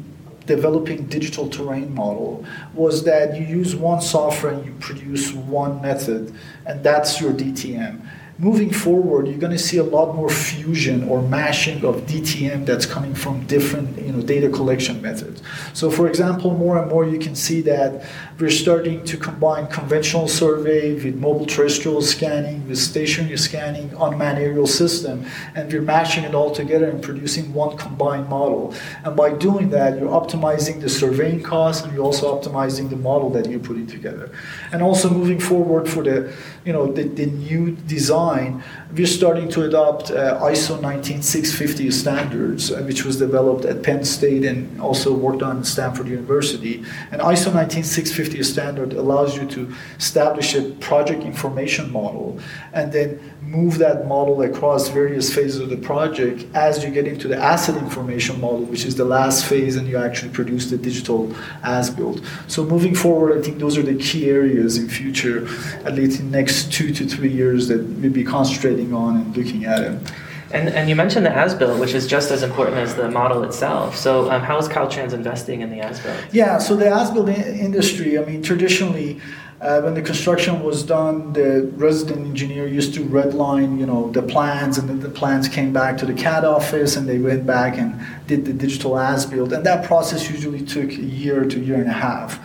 developing 0.47 1.05
digital 1.05 1.47
terrain 1.47 1.93
model 1.93 2.43
was 2.73 3.03
that 3.03 3.39
you 3.39 3.45
use 3.45 3.75
one 3.75 4.01
software 4.01 4.53
and 4.53 4.65
you 4.65 4.73
produce 4.79 5.33
one 5.33 5.83
method, 5.83 6.33
and 6.65 6.83
that's 6.83 7.21
your 7.21 7.31
DTM. 7.31 8.01
Moving 8.39 8.71
forward, 8.71 9.27
you're 9.27 9.39
going 9.39 9.51
to 9.51 9.57
see 9.57 9.77
a 9.77 9.83
lot 9.83 10.15
more 10.15 10.29
fusion 10.29 11.09
or 11.09 11.23
mashing 11.23 11.83
of 11.83 12.01
DTM 12.05 12.67
that's 12.67 12.85
coming 12.85 13.15
from 13.15 13.43
different 13.47 13.97
you 13.97 14.11
know, 14.11 14.21
data 14.21 14.47
collection 14.47 15.01
methods. 15.01 15.41
So, 15.73 15.89
for 15.89 16.07
example, 16.07 16.51
more 16.51 16.77
and 16.77 16.87
more 16.87 17.03
you 17.03 17.17
can 17.17 17.33
see 17.33 17.61
that 17.61 18.05
we're 18.37 18.51
starting 18.51 19.03
to 19.05 19.17
combine 19.17 19.65
conventional 19.67 20.27
survey 20.27 20.93
with 20.93 21.15
mobile 21.15 21.47
terrestrial 21.47 22.03
scanning, 22.03 22.67
with 22.67 22.77
stationary 22.77 23.37
scanning, 23.37 23.91
unmanned 23.99 24.37
aerial 24.37 24.67
system, 24.67 25.25
and 25.55 25.73
we're 25.73 25.81
mashing 25.81 26.23
it 26.23 26.35
all 26.35 26.51
together 26.53 26.91
and 26.91 27.01
producing 27.01 27.51
one 27.55 27.75
combined 27.75 28.29
model. 28.29 28.75
And 29.03 29.15
by 29.15 29.33
doing 29.33 29.71
that, 29.71 29.97
you're 29.97 30.11
optimizing 30.11 30.79
the 30.79 30.89
surveying 30.89 31.41
costs 31.41 31.83
and 31.83 31.91
you're 31.91 32.05
also 32.05 32.39
optimizing 32.39 32.91
the 32.91 32.97
model 32.97 33.31
that 33.31 33.49
you're 33.49 33.59
putting 33.59 33.87
together. 33.87 34.31
And 34.71 34.83
also 34.83 35.09
moving 35.09 35.39
forward 35.39 35.89
for 35.89 36.03
the 36.03 36.31
you 36.67 36.73
know 36.73 36.91
the, 36.91 37.03
the 37.03 37.25
new 37.25 37.71
design, 37.71 38.26
line 38.27 38.63
we're 38.93 39.05
starting 39.05 39.49
to 39.49 39.65
adopt 39.65 40.11
uh, 40.11 40.39
ISO 40.39 40.79
19650 40.81 41.91
standards, 41.91 42.71
uh, 42.71 42.81
which 42.83 43.03
was 43.03 43.17
developed 43.17 43.65
at 43.65 43.83
Penn 43.83 44.05
State 44.05 44.45
and 44.45 44.79
also 44.79 45.13
worked 45.13 45.41
on 45.41 45.59
at 45.59 45.65
Stanford 45.65 46.07
University. 46.07 46.85
And 47.11 47.21
ISO 47.21 47.53
19650 47.53 48.43
standard 48.43 48.93
allows 48.93 49.35
you 49.35 49.45
to 49.47 49.73
establish 49.97 50.55
a 50.55 50.71
project 50.75 51.23
information 51.23 51.91
model 51.91 52.39
and 52.71 52.93
then 52.93 53.19
move 53.41 53.77
that 53.77 54.07
model 54.07 54.41
across 54.41 54.89
various 54.89 55.33
phases 55.33 55.59
of 55.59 55.69
the 55.69 55.77
project 55.77 56.45
as 56.53 56.83
you 56.83 56.89
get 56.89 57.07
into 57.07 57.27
the 57.27 57.37
asset 57.37 57.75
information 57.77 58.39
model, 58.39 58.63
which 58.63 58.85
is 58.85 58.95
the 58.95 59.05
last 59.05 59.45
phase, 59.45 59.75
and 59.75 59.87
you 59.87 59.97
actually 59.97 60.31
produce 60.31 60.69
the 60.69 60.77
digital 60.77 61.33
as 61.63 61.89
built. 61.89 62.21
So 62.47 62.63
moving 62.65 62.95
forward, 62.95 63.37
I 63.37 63.41
think 63.41 63.59
those 63.59 63.77
are 63.77 63.83
the 63.83 63.95
key 63.95 64.29
areas 64.29 64.77
in 64.77 64.89
future, 64.89 65.47
at 65.85 65.93
least 65.93 66.19
in 66.19 66.31
next 66.31 66.71
two 66.71 66.93
to 66.93 67.05
three 67.05 67.31
years, 67.31 67.67
that 67.67 67.83
we'll 67.83 68.11
be 68.11 68.23
concentrating 68.23 68.76
on 68.85 69.17
and 69.17 69.35
looking 69.35 69.65
at 69.65 69.81
it. 69.81 70.11
And, 70.51 70.69
and 70.69 70.87
you 70.87 70.95
mentioned 70.95 71.25
the 71.25 71.35
as-built, 71.35 71.77
which 71.79 71.93
is 71.93 72.07
just 72.07 72.31
as 72.31 72.41
important 72.41 72.77
as 72.77 72.95
the 72.95 73.09
model 73.11 73.43
itself. 73.43 73.97
So 73.97 74.31
um, 74.31 74.41
how 74.41 74.57
is 74.57 74.69
Caltrans 74.69 75.11
investing 75.11 75.61
in 75.61 75.69
the 75.69 75.81
as-built? 75.81 76.17
Yeah, 76.31 76.57
so 76.57 76.75
the 76.75 76.89
as-built 76.89 77.27
industry, 77.29 78.17
I 78.17 78.23
mean, 78.23 78.41
traditionally, 78.41 79.19
uh, 79.59 79.81
when 79.81 79.95
the 79.95 80.01
construction 80.01 80.61
was 80.63 80.83
done, 80.83 81.33
the 81.33 81.69
resident 81.75 82.27
engineer 82.27 82.67
used 82.67 82.93
to 82.93 83.01
redline, 83.01 83.79
you 83.79 83.85
know, 83.85 84.09
the 84.11 84.21
plans, 84.21 84.77
and 84.77 84.87
then 84.87 84.99
the 84.99 85.09
plans 85.09 85.49
came 85.49 85.73
back 85.73 85.97
to 85.97 86.05
the 86.05 86.13
CAD 86.13 86.45
office, 86.45 86.95
and 86.95 87.09
they 87.09 87.17
went 87.17 87.45
back 87.45 87.77
and 87.77 87.99
did 88.27 88.45
the 88.45 88.53
digital 88.53 88.97
as-built, 88.97 89.51
and 89.51 89.65
that 89.65 89.83
process 89.83 90.29
usually 90.29 90.63
took 90.63 90.91
a 90.91 91.01
year 91.01 91.43
to 91.43 91.57
a 91.57 91.61
year 91.61 91.75
and 91.75 91.89
a 91.89 91.93
half. 91.93 92.39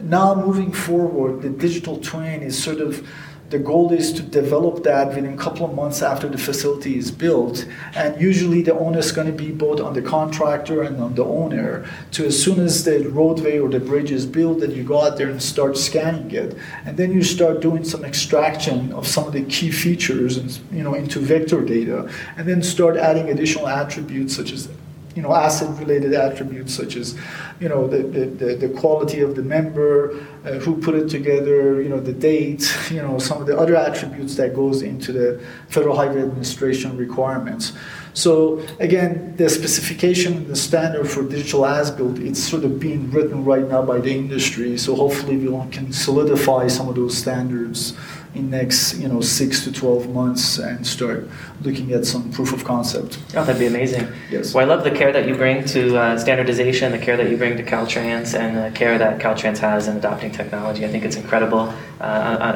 Now, 0.00 0.34
moving 0.34 0.72
forward, 0.72 1.40
the 1.40 1.48
digital 1.48 1.98
twin 1.98 2.42
is 2.42 2.62
sort 2.62 2.80
of 2.80 3.08
the 3.48 3.58
goal 3.58 3.92
is 3.92 4.12
to 4.14 4.22
develop 4.22 4.82
that 4.82 5.08
within 5.08 5.32
a 5.32 5.36
couple 5.36 5.64
of 5.64 5.74
months 5.74 6.02
after 6.02 6.28
the 6.28 6.38
facility 6.38 6.98
is 6.98 7.10
built. 7.10 7.66
And 7.94 8.20
usually 8.20 8.62
the 8.62 8.76
owner 8.76 8.98
is 8.98 9.12
going 9.12 9.28
to 9.28 9.32
be 9.32 9.52
both 9.52 9.80
on 9.80 9.94
the 9.94 10.02
contractor 10.02 10.82
and 10.82 11.00
on 11.00 11.14
the 11.14 11.24
owner 11.24 11.88
to 12.12 12.26
as 12.26 12.42
soon 12.42 12.58
as 12.60 12.84
the 12.84 13.08
roadway 13.08 13.58
or 13.58 13.68
the 13.68 13.78
bridge 13.78 14.10
is 14.10 14.26
built, 14.26 14.60
that 14.60 14.70
you 14.70 14.82
go 14.82 15.02
out 15.02 15.16
there 15.16 15.30
and 15.30 15.40
start 15.40 15.76
scanning 15.76 16.30
it. 16.32 16.56
And 16.84 16.96
then 16.96 17.12
you 17.12 17.22
start 17.22 17.60
doing 17.60 17.84
some 17.84 18.04
extraction 18.04 18.92
of 18.92 19.06
some 19.06 19.26
of 19.26 19.32
the 19.32 19.44
key 19.44 19.70
features 19.70 20.36
and 20.36 20.58
you 20.72 20.82
know 20.82 20.94
into 20.94 21.20
vector 21.20 21.62
data. 21.62 22.10
And 22.36 22.48
then 22.48 22.62
start 22.62 22.96
adding 22.96 23.30
additional 23.30 23.68
attributes 23.68 24.34
such 24.34 24.50
as 24.50 24.68
you 25.16 25.22
know, 25.22 25.34
asset 25.34 25.76
related 25.78 26.12
attributes 26.12 26.74
such 26.74 26.94
as, 26.94 27.16
you 27.58 27.68
know, 27.68 27.88
the, 27.88 28.02
the, 28.02 28.54
the 28.54 28.68
quality 28.78 29.20
of 29.20 29.34
the 29.34 29.42
member, 29.42 30.26
uh, 30.44 30.52
who 30.58 30.80
put 30.80 30.94
it 30.94 31.08
together, 31.08 31.80
you 31.80 31.88
know, 31.88 31.98
the 31.98 32.12
date, 32.12 32.70
you 32.90 33.00
know, 33.00 33.18
some 33.18 33.40
of 33.40 33.46
the 33.46 33.58
other 33.58 33.74
attributes 33.74 34.36
that 34.36 34.54
goes 34.54 34.82
into 34.82 35.12
the 35.12 35.42
Federal 35.68 35.96
Highway 35.96 36.20
Administration 36.20 36.96
requirements. 36.98 37.72
So 38.16 38.62
again, 38.80 39.36
the 39.36 39.46
specification, 39.50 40.48
the 40.48 40.56
standard 40.56 41.06
for 41.06 41.22
digital 41.22 41.66
as-built, 41.66 42.18
it's 42.18 42.42
sort 42.42 42.64
of 42.64 42.80
being 42.80 43.10
written 43.10 43.44
right 43.44 43.68
now 43.68 43.82
by 43.82 43.98
the 43.98 44.10
industry. 44.10 44.78
So 44.78 44.94
hopefully 44.94 45.36
we 45.36 45.48
can 45.70 45.92
solidify 45.92 46.68
some 46.68 46.88
of 46.88 46.94
those 46.94 47.14
standards 47.14 47.94
in 48.36 48.50
next 48.50 48.98
you 48.98 49.08
know 49.08 49.20
six 49.20 49.64
to 49.64 49.72
twelve 49.72 50.08
months 50.12 50.58
and 50.58 50.86
start 50.86 51.28
looking 51.62 51.92
at 51.92 52.04
some 52.04 52.30
proof 52.30 52.52
of 52.52 52.64
concept. 52.64 53.18
Oh, 53.34 53.44
that'd 53.44 53.58
be 53.58 53.66
amazing. 53.66 54.06
Yes. 54.30 54.54
Well, 54.54 54.64
I 54.64 54.74
love 54.74 54.84
the 54.84 54.90
care 54.90 55.12
that 55.12 55.26
you 55.26 55.34
bring 55.34 55.64
to 55.66 55.96
uh, 55.96 56.18
standardization, 56.18 56.92
the 56.92 56.98
care 56.98 57.16
that 57.16 57.30
you 57.30 57.36
bring 57.36 57.56
to 57.56 57.62
Caltrans, 57.62 58.38
and 58.38 58.56
the 58.56 58.78
care 58.78 58.98
that 58.98 59.20
Caltrans 59.20 59.58
has 59.58 59.88
in 59.88 59.96
adopting 59.96 60.30
technology. 60.32 60.84
I 60.84 60.88
think 60.88 61.04
it's 61.04 61.16
incredible. 61.16 61.72
Uh, 62.00 62.04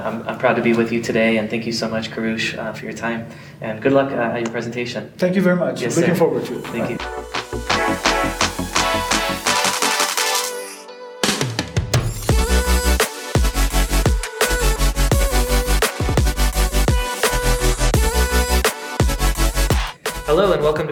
I, 0.04 0.08
am 0.08 0.28
I'm 0.28 0.38
proud 0.38 0.54
to 0.56 0.62
be 0.62 0.74
with 0.74 0.92
you 0.92 1.02
today, 1.02 1.38
and 1.38 1.48
thank 1.48 1.66
you 1.66 1.72
so 1.72 1.88
much, 1.88 2.10
Kourosh, 2.10 2.58
uh, 2.58 2.72
for 2.72 2.84
your 2.84 2.92
time. 2.94 3.26
And 3.60 3.80
good 3.80 3.92
luck 3.92 4.12
uh, 4.12 4.36
at 4.36 4.40
your 4.42 4.50
presentation. 4.50 5.12
Thank 5.16 5.36
you 5.36 5.42
very 5.42 5.56
much. 5.56 5.80
Yes, 5.80 5.96
Looking 5.96 6.14
sir. 6.14 6.18
forward 6.18 6.44
to 6.46 6.58
it. 6.58 6.66
Thank 6.66 6.98
Bye. 6.98 7.30
you. 7.34 7.39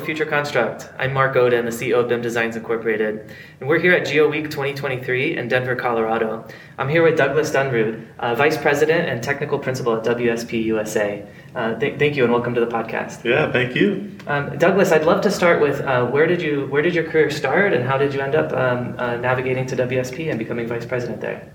Future 0.08 0.24
Construct. 0.24 0.88
I'm 0.98 1.12
Mark 1.12 1.34
Oden, 1.34 1.64
the 1.66 1.70
CEO 1.70 2.00
of 2.00 2.08
BIM 2.08 2.22
Designs 2.22 2.56
Incorporated, 2.56 3.30
and 3.60 3.68
we're 3.68 3.78
here 3.78 3.92
at 3.92 4.06
Geo 4.06 4.26
Week 4.26 4.44
2023 4.44 5.36
in 5.36 5.48
Denver, 5.48 5.76
Colorado. 5.76 6.48
I'm 6.78 6.88
here 6.88 7.02
with 7.02 7.18
Douglas 7.18 7.50
Dunrud, 7.50 8.06
uh, 8.18 8.34
Vice 8.34 8.56
President 8.56 9.06
and 9.06 9.22
Technical 9.22 9.58
Principal 9.58 9.98
at 9.98 10.04
WSP 10.04 10.64
USA. 10.64 11.26
Uh, 11.54 11.74
th- 11.74 11.98
thank 11.98 12.16
you 12.16 12.24
and 12.24 12.32
welcome 12.32 12.54
to 12.54 12.60
the 12.60 12.66
podcast. 12.66 13.22
Yeah, 13.22 13.52
thank 13.52 13.76
you. 13.76 14.16
Um, 14.26 14.56
Douglas, 14.56 14.92
I'd 14.92 15.04
love 15.04 15.20
to 15.20 15.30
start 15.30 15.60
with 15.60 15.82
uh, 15.82 16.06
where 16.06 16.26
did 16.26 16.40
you 16.40 16.68
where 16.68 16.80
did 16.80 16.94
your 16.94 17.04
career 17.04 17.28
start 17.28 17.74
and 17.74 17.84
how 17.84 17.98
did 17.98 18.14
you 18.14 18.22
end 18.22 18.34
up 18.34 18.50
um, 18.54 18.94
uh, 18.96 19.16
navigating 19.16 19.66
to 19.66 19.76
WSP 19.76 20.30
and 20.30 20.38
becoming 20.38 20.66
Vice 20.66 20.86
President 20.86 21.20
there? 21.20 21.52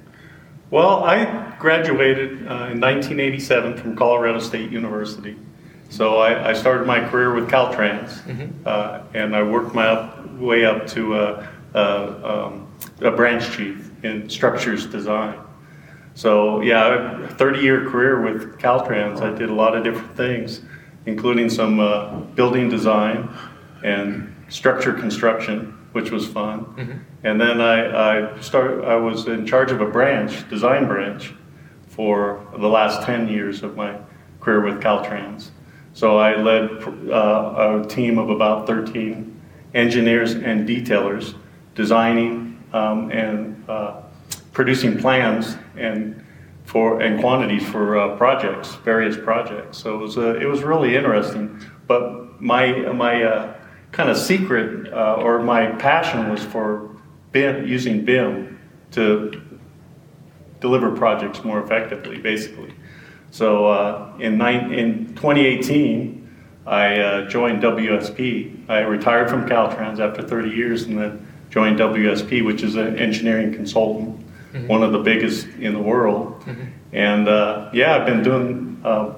Well, 0.69 1.03
I 1.03 1.55
graduated 1.57 2.33
uh, 2.47 2.69
in 2.69 2.79
1987 2.79 3.77
from 3.77 3.95
Colorado 3.95 4.37
State 4.37 4.69
University. 4.69 5.37
So 5.93 6.17
I, 6.17 6.49
I 6.49 6.53
started 6.53 6.87
my 6.87 7.01
career 7.07 7.35
with 7.35 7.47
Caltrans, 7.51 8.19
Mhm. 8.23 8.49
uh, 8.65 9.01
and 9.13 9.35
I 9.35 9.43
worked 9.43 9.75
my 9.75 9.85
up, 9.85 10.27
way 10.39 10.65
up 10.65 10.87
to 10.87 11.13
uh, 11.13 11.45
uh, 11.75 12.47
um, 12.47 12.67
a 13.01 13.11
branch 13.11 13.51
chief 13.55 13.91
in 14.03 14.27
structures 14.27 14.87
design. 14.87 15.35
So 16.15 16.61
yeah, 16.61 17.25
a 17.25 17.27
30-year 17.27 17.91
career 17.91 18.19
with 18.21 18.57
Caltrans. 18.59 19.21
I 19.21 19.37
did 19.37 19.51
a 19.51 19.53
lot 19.53 19.77
of 19.77 19.83
different 19.83 20.17
things, 20.17 20.61
including 21.05 21.47
some 21.51 21.79
uh, 21.79 22.21
building 22.33 22.69
design 22.69 23.29
and 23.83 24.33
structure 24.49 24.93
construction, 24.93 25.77
which 25.91 26.09
was 26.09 26.25
fun. 26.27 26.65
Mhm. 26.75 26.99
And 27.23 27.39
then 27.39 27.61
I, 27.61 27.77
I 28.09 28.39
started. 28.39 28.83
I 28.83 28.95
was 28.95 29.27
in 29.27 29.45
charge 29.45 29.71
of 29.71 29.79
a 29.79 29.85
branch, 29.97 30.49
design 30.49 30.87
branch, 30.87 31.33
for 31.87 32.39
the 32.57 32.67
last 32.67 33.03
10 33.05 33.27
years 33.27 33.61
of 33.61 33.75
my 33.77 33.91
career 34.41 34.59
with 34.61 34.81
Caltrans. 34.81 35.51
So 35.93 36.17
I 36.17 36.35
led 36.35 36.69
uh, 37.09 37.81
a 37.83 37.87
team 37.87 38.17
of 38.17 38.29
about 38.29 38.65
13 38.65 39.41
engineers 39.73 40.33
and 40.33 40.67
detailers, 40.67 41.35
designing 41.75 42.63
um, 42.73 43.11
and 43.11 43.63
uh, 43.69 44.01
producing 44.51 44.97
plans 44.97 45.55
and 45.77 46.23
for 46.65 47.01
and 47.01 47.19
quantities 47.19 47.67
for 47.69 47.97
uh, 47.97 48.15
projects, 48.17 48.75
various 48.75 49.17
projects. 49.17 49.77
So 49.77 49.95
it 49.95 49.97
was 49.97 50.17
uh, 50.17 50.35
it 50.39 50.45
was 50.45 50.63
really 50.63 50.95
interesting. 50.95 51.59
But 51.87 52.41
my 52.41 52.71
my 52.93 53.23
uh, 53.23 53.55
kind 53.91 54.09
of 54.09 54.17
secret 54.17 54.91
uh, 54.91 55.15
or 55.19 55.43
my 55.43 55.67
passion 55.67 56.29
was 56.29 56.43
for 56.43 56.89
BIM, 57.31 57.67
using 57.67 58.03
BIM 58.03 58.59
to 58.91 59.41
deliver 60.59 60.91
projects 60.91 61.43
more 61.43 61.61
effectively, 61.61 62.17
basically. 62.19 62.73
So 63.33 63.65
uh, 63.65 64.13
in, 64.19 64.37
nine, 64.37 64.71
in 64.71 65.07
2018, 65.15 66.29
I 66.67 66.99
uh, 66.99 67.27
joined 67.29 67.63
WSP. 67.63 68.69
I 68.69 68.81
retired 68.81 69.27
from 69.27 69.49
Caltrans 69.49 69.99
after 69.99 70.21
30 70.21 70.51
years 70.51 70.83
and 70.83 70.99
then 70.99 71.27
joined 71.49 71.79
WSP, 71.79 72.45
which 72.45 72.61
is 72.61 72.75
an 72.75 72.99
engineering 72.99 73.51
consultant, 73.51 74.19
Mhm. 74.53 74.67
one 74.67 74.83
of 74.83 74.91
the 74.91 74.99
biggest 74.99 75.47
in 75.59 75.73
the 75.73 75.79
world. 75.79 76.43
Mhm. 76.45 76.55
And 76.91 77.27
uh, 77.27 77.69
yeah, 77.73 77.95
I've 77.95 78.05
been 78.05 78.21
doing 78.21 78.79
uh, 78.85 79.13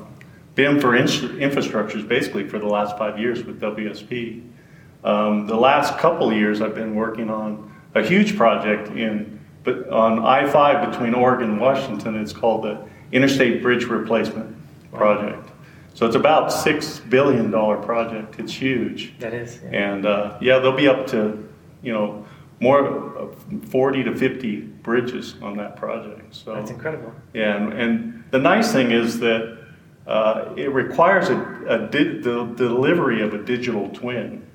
BIM 0.56 0.80
for 0.80 0.96
in- 0.96 1.08
infrastructures 1.08 2.08
basically 2.08 2.48
for 2.48 2.58
the 2.58 2.68
last 2.68 2.98
five 2.98 3.20
years 3.20 3.44
with 3.44 3.60
WSP. 3.60 4.42
Um, 5.04 5.46
the 5.46 5.58
last 5.58 5.98
couple 5.98 6.32
years, 6.32 6.62
I've 6.62 6.74
been 6.74 6.96
working 6.96 7.30
on 7.30 7.70
a 7.94 8.02
huge 8.02 8.38
project 8.38 8.96
in 8.96 9.42
but 9.66 9.90
on 9.90 10.20
I-5 10.24 10.90
between 10.92 11.14
Oregon 11.16 11.50
and 11.50 11.60
Washington. 11.60 12.16
It's 12.16 12.32
called 12.32 12.64
the 12.64 12.78
Interstate 13.20 13.62
Bridge 13.62 13.86
Replacement 13.86 14.54
Project. 14.92 15.50
So 15.94 16.06
it's 16.06 16.18
about 16.18 16.52
six 16.52 17.00
billion 17.00 17.50
dollar 17.50 17.78
project. 17.78 18.38
It's 18.38 18.52
huge. 18.54 19.18
That 19.20 19.34
is. 19.34 19.62
yeah. 19.64 19.70
And 19.94 20.06
uh, 20.06 20.38
yeah, 20.42 20.60
they'll 20.60 20.76
be 20.76 20.90
up 20.90 21.08
to, 21.08 21.48
you 21.82 21.94
know, 21.94 22.26
more 22.60 23.18
uh, 23.18 23.28
40 23.70 24.04
to 24.04 24.16
50 24.16 24.60
bridges 24.84 25.36
on 25.42 25.56
that 25.58 25.78
project. 25.78 26.36
So 26.36 26.56
That's 26.56 26.72
incredible. 26.72 27.14
yeah, 27.34 27.56
and, 27.56 27.74
and 27.74 28.24
the 28.32 28.40
nice 28.40 28.74
thing 28.74 28.92
is 28.92 29.20
that 29.20 29.60
uh, 30.08 30.54
it 30.58 30.72
requires 30.74 31.30
a, 31.30 31.38
a 31.70 31.88
di- 31.90 32.20
the 32.20 32.44
delivery 32.58 33.22
of 33.22 33.34
a 33.34 33.38
digital 33.42 33.90
twin. 33.90 34.46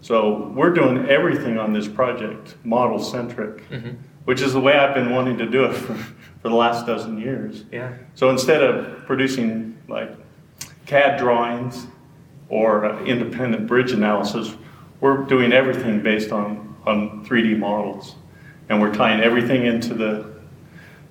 So 0.00 0.48
we're 0.56 0.72
doing 0.74 1.08
everything 1.08 1.56
on 1.58 1.72
this 1.72 1.86
project 1.86 2.56
model 2.64 2.98
centric, 2.98 3.68
Mhm. 3.70 3.94
which 4.24 4.40
is 4.40 4.52
the 4.52 4.60
way 4.60 4.76
I've 4.76 4.94
been 4.94 5.10
wanting 5.10 5.38
to 5.38 5.46
do 5.48 5.64
it 5.66 5.74
for, 5.74 5.94
for 6.42 6.48
the 6.48 6.54
last 6.54 6.86
dozen 6.86 7.18
years. 7.18 7.64
Yeah. 7.70 7.94
So 8.14 8.28
instead 8.28 8.62
of 8.62 9.06
producing 9.06 9.78
like 9.88 10.10
CAD 10.86 11.18
drawings 11.18 11.86
or 12.48 13.00
independent 13.06 13.68
bridge 13.68 13.92
analysis, 13.92 14.54
we're 15.00 15.18
doing 15.24 15.52
everything 15.52 16.02
based 16.02 16.32
on, 16.32 16.76
on 16.84 17.24
3D 17.24 17.58
models. 17.58 18.16
And 18.68 18.80
we're 18.80 18.92
tying 18.94 19.20
everything 19.20 19.66
into 19.66 19.94
the, 19.94 20.32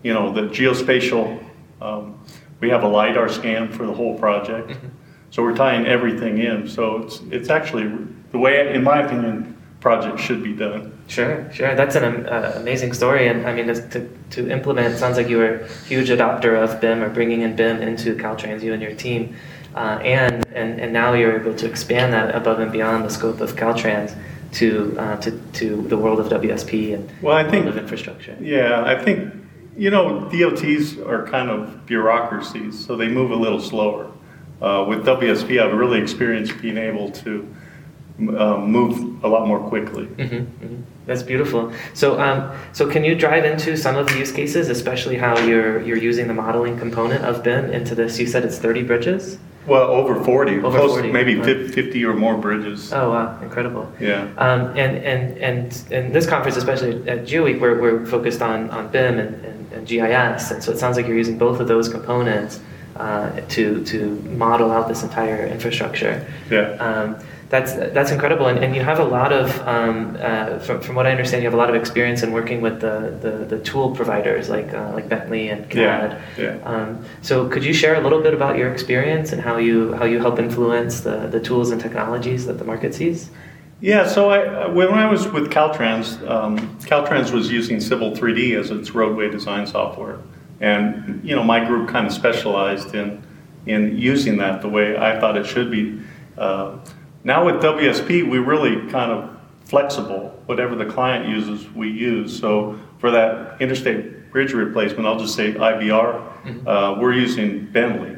you 0.04 0.14
know, 0.14 0.34
the 0.34 0.42
geospatial. 0.44 1.44
Um, 1.82 2.20
we 2.60 2.70
have 2.70 2.84
a 2.84 2.88
LiDAR 2.88 3.30
scan 3.30 3.72
for 3.72 3.86
the 3.86 3.94
whole 3.94 4.18
project. 4.20 4.70
Mhm. 4.72 4.90
So 5.30 5.44
we're 5.44 5.56
tying 5.56 5.86
everything 5.88 6.40
in. 6.40 6.68
So 6.68 7.04
it's, 7.04 7.22
it's 7.32 7.50
actually 7.50 7.90
the 8.32 8.38
way, 8.38 8.74
in 8.74 8.84
my 8.84 9.02
opinion, 9.02 9.56
projects 9.80 10.22
should 10.22 10.44
be 10.44 10.54
done. 10.54 10.91
Sure, 11.12 11.52
sure. 11.52 11.76
That's 11.76 11.96
an 11.96 12.26
uh, 12.26 12.54
amazing 12.56 12.94
story, 12.94 13.28
and 13.28 13.46
I 13.46 13.54
mean, 13.54 13.68
to, 13.68 13.76
to, 13.90 14.00
to 14.30 14.50
implement, 14.50 14.94
it 14.94 14.98
sounds 14.98 15.18
like 15.18 15.28
you 15.28 15.40
were 15.44 15.56
a 15.56 15.68
huge 15.92 16.08
adopter 16.08 16.54
of 16.64 16.80
BIM 16.80 17.04
or 17.04 17.10
bringing 17.10 17.42
in 17.42 17.54
BIM 17.54 17.82
into 17.82 18.16
Caltrans, 18.16 18.64
you 18.64 18.72
and 18.72 18.82
your 18.82 18.96
team, 18.96 19.36
uh, 19.76 20.00
and, 20.02 20.48
and 20.56 20.80
and 20.80 20.94
now 20.94 21.12
you're 21.12 21.38
able 21.42 21.54
to 21.56 21.66
expand 21.68 22.14
that 22.14 22.34
above 22.34 22.60
and 22.60 22.72
beyond 22.72 23.04
the 23.04 23.10
scope 23.10 23.42
of 23.42 23.58
Caltrans 23.58 24.16
to 24.54 24.96
uh, 24.98 25.18
to, 25.18 25.32
to 25.60 25.82
the 25.90 25.98
world 25.98 26.20
of 26.22 26.28
WSP 26.28 26.94
and 26.96 27.12
Well, 27.22 27.36
I 27.36 27.42
world 27.42 27.52
think 27.52 27.66
of 27.66 27.78
infrastructure. 27.78 28.38
Yeah, 28.40 28.84
I 28.86 28.96
think, 29.04 29.34
you 29.76 29.90
know, 29.90 30.30
DOTs 30.30 30.98
are 31.00 31.28
kind 31.28 31.50
of 31.50 31.86
bureaucracies, 31.86 32.74
so 32.86 32.96
they 32.96 33.10
move 33.10 33.32
a 33.32 33.36
little 33.46 33.60
slower. 33.60 34.10
uh, 34.62 34.86
with 34.88 35.06
WSP, 35.06 35.62
I've 35.62 35.74
really 35.74 36.00
experienced 36.00 36.62
being 36.62 36.78
able 36.78 37.12
to 37.24 37.48
uh, 38.20 38.58
move 38.58 39.24
a 39.24 39.28
lot 39.28 39.48
more 39.48 39.60
quickly. 39.60 40.06
Mm-hmm, 40.06 40.36
mm-hmm. 40.36 40.82
That's 41.12 41.24
beautiful. 41.24 41.74
So, 41.94 42.22
um, 42.22 42.58
so 42.72 42.90
can 42.90 43.04
you 43.04 43.16
drive 43.16 43.44
into 43.44 43.76
some 43.76 43.98
of 43.98 44.08
the 44.08 44.18
use 44.18 44.32
cases, 44.32 44.70
especially 44.70 45.18
how 45.18 45.38
you're 45.40 45.82
you're 45.82 45.98
using 45.98 46.28
the 46.28 46.34
modeling 46.34 46.80
component 46.80 47.26
of 47.26 47.44
BIM 47.44 47.70
into 47.72 47.96
this? 47.96 48.18
You 48.18 48.28
said 48.28 48.46
it's 48.46 48.58
30 48.58 48.84
bridges. 48.84 49.38
Well, 49.68 49.92
over 49.92 50.24
40, 50.24 50.60
Over 50.60 50.78
close, 50.80 50.92
40, 50.94 51.12
maybe 51.12 51.36
right. 51.36 51.70
50 51.70 52.06
or 52.06 52.16
more 52.16 52.38
bridges. 52.38 52.94
Oh 52.94 53.12
wow, 53.12 53.40
incredible. 53.42 53.92
Yeah. 54.00 54.24
Um, 54.38 54.70
and, 54.78 54.98
and, 54.98 55.38
and, 55.38 55.84
and 55.92 56.16
this 56.16 56.26
conference, 56.26 56.58
especially 56.58 57.08
at 57.08 57.26
GeoWeek, 57.26 57.60
we're, 57.60 57.80
we're 57.80 58.06
focused 58.06 58.42
on, 58.42 58.70
on 58.72 58.88
BIM 58.88 59.20
and, 59.20 59.46
and, 59.46 59.74
and 59.74 59.88
GIS. 59.88 60.52
And 60.52 60.64
so 60.64 60.72
it 60.72 60.80
sounds 60.80 60.98
like 60.98 61.08
you're 61.08 61.18
using 61.18 61.38
both 61.38 61.60
of 61.60 61.68
those 61.68 61.90
components 61.90 62.60
uh, 62.96 63.40
to, 63.50 63.84
to 63.86 64.16
model 64.32 64.72
out 64.72 64.88
this 64.88 65.04
entire 65.04 65.46
infrastructure. 65.46 66.26
Yeah. 66.50 66.72
Um, 66.80 67.20
that's, 67.52 67.74
that's 67.74 68.12
incredible. 68.12 68.48
And, 68.48 68.64
and 68.64 68.74
you 68.74 68.82
have 68.82 69.00
a 69.00 69.04
lot 69.04 69.34
of, 69.34 69.60
um, 69.68 70.18
uh, 70.22 70.58
from, 70.60 70.80
from 70.80 70.96
what 70.96 71.06
I 71.06 71.12
understand, 71.12 71.44
you 71.44 71.48
have 71.48 71.54
a 71.54 71.58
lot 71.58 71.70
of 71.70 71.76
experience 71.76 72.24
in 72.24 72.32
working 72.32 72.62
with 72.62 72.80
the, 72.80 73.18
the, 73.22 73.46
the 73.58 73.60
tool 73.62 73.94
providers 73.94 74.48
like, 74.48 74.74
uh, 74.74 74.94
like 74.94 75.10
Bentley 75.10 75.50
and 75.50 75.70
CAD. 75.70 76.22
Yeah, 76.38 76.44
yeah. 76.44 76.64
Um, 76.64 77.06
so 77.22 77.50
could 77.50 77.66
you 77.66 77.74
share 77.74 77.96
a 77.96 78.00
little 78.00 78.22
bit 78.22 78.34
about 78.34 78.58
your 78.58 78.72
experience 78.72 79.34
and 79.34 79.42
how 79.42 79.58
you, 79.58 79.94
how 79.96 80.06
you 80.06 80.20
help 80.20 80.40
influence 80.40 81.02
the, 81.02 81.28
the 81.28 81.42
tools 81.42 81.72
and 81.72 81.82
technologies 81.82 82.46
that 82.46 82.58
the 82.58 82.64
market 82.64 82.96
sees? 82.96 83.30
Yeah, 83.82 84.08
so 84.08 84.30
I, 84.30 84.68
when 84.68 84.94
I 84.94 85.12
was 85.12 85.28
with 85.28 85.52
Caltrans, 85.52 86.26
um, 86.30 86.58
Caltrans 86.80 87.34
was 87.34 87.52
using 87.52 87.82
Civil 87.82 88.12
3D 88.12 88.58
as 88.58 88.72
its 88.72 88.92
roadway 88.92 89.30
design 89.30 89.68
software. 89.68 90.20
And, 90.62 91.20
you 91.22 91.36
know, 91.36 91.44
my 91.44 91.66
group 91.66 91.90
kind 91.90 92.08
of 92.08 92.14
specialized 92.14 92.96
in, 92.96 93.22
in 93.66 93.98
using 93.98 94.38
that 94.38 94.62
the 94.62 94.70
way 94.70 94.96
I 94.96 95.20
thought 95.20 95.36
it 95.36 95.46
should 95.46 95.70
be. 95.70 96.00
Uh, 96.38 96.78
now 97.24 97.46
with 97.46 97.56
WSP, 97.56 98.30
we 98.30 98.40
really 98.40 98.90
kind 98.90 99.12
of 99.12 99.38
flexible. 99.66 100.38
Whatever 100.48 100.76
the 100.76 100.86
client 100.86 101.28
uses, 101.30 101.70
we 101.72 101.90
use. 101.90 102.38
So 102.38 102.80
for 103.00 103.12
that 103.12 103.62
interstate 103.62 104.32
bridge 104.32 104.54
replacement, 104.54 105.06
I'll 105.06 105.20
just 105.20 105.36
say 105.36 105.54
IBR, 105.54 106.68
uh, 106.68 107.00
we're 107.00 107.14
using 107.14 107.68
Bentley. 107.72 108.18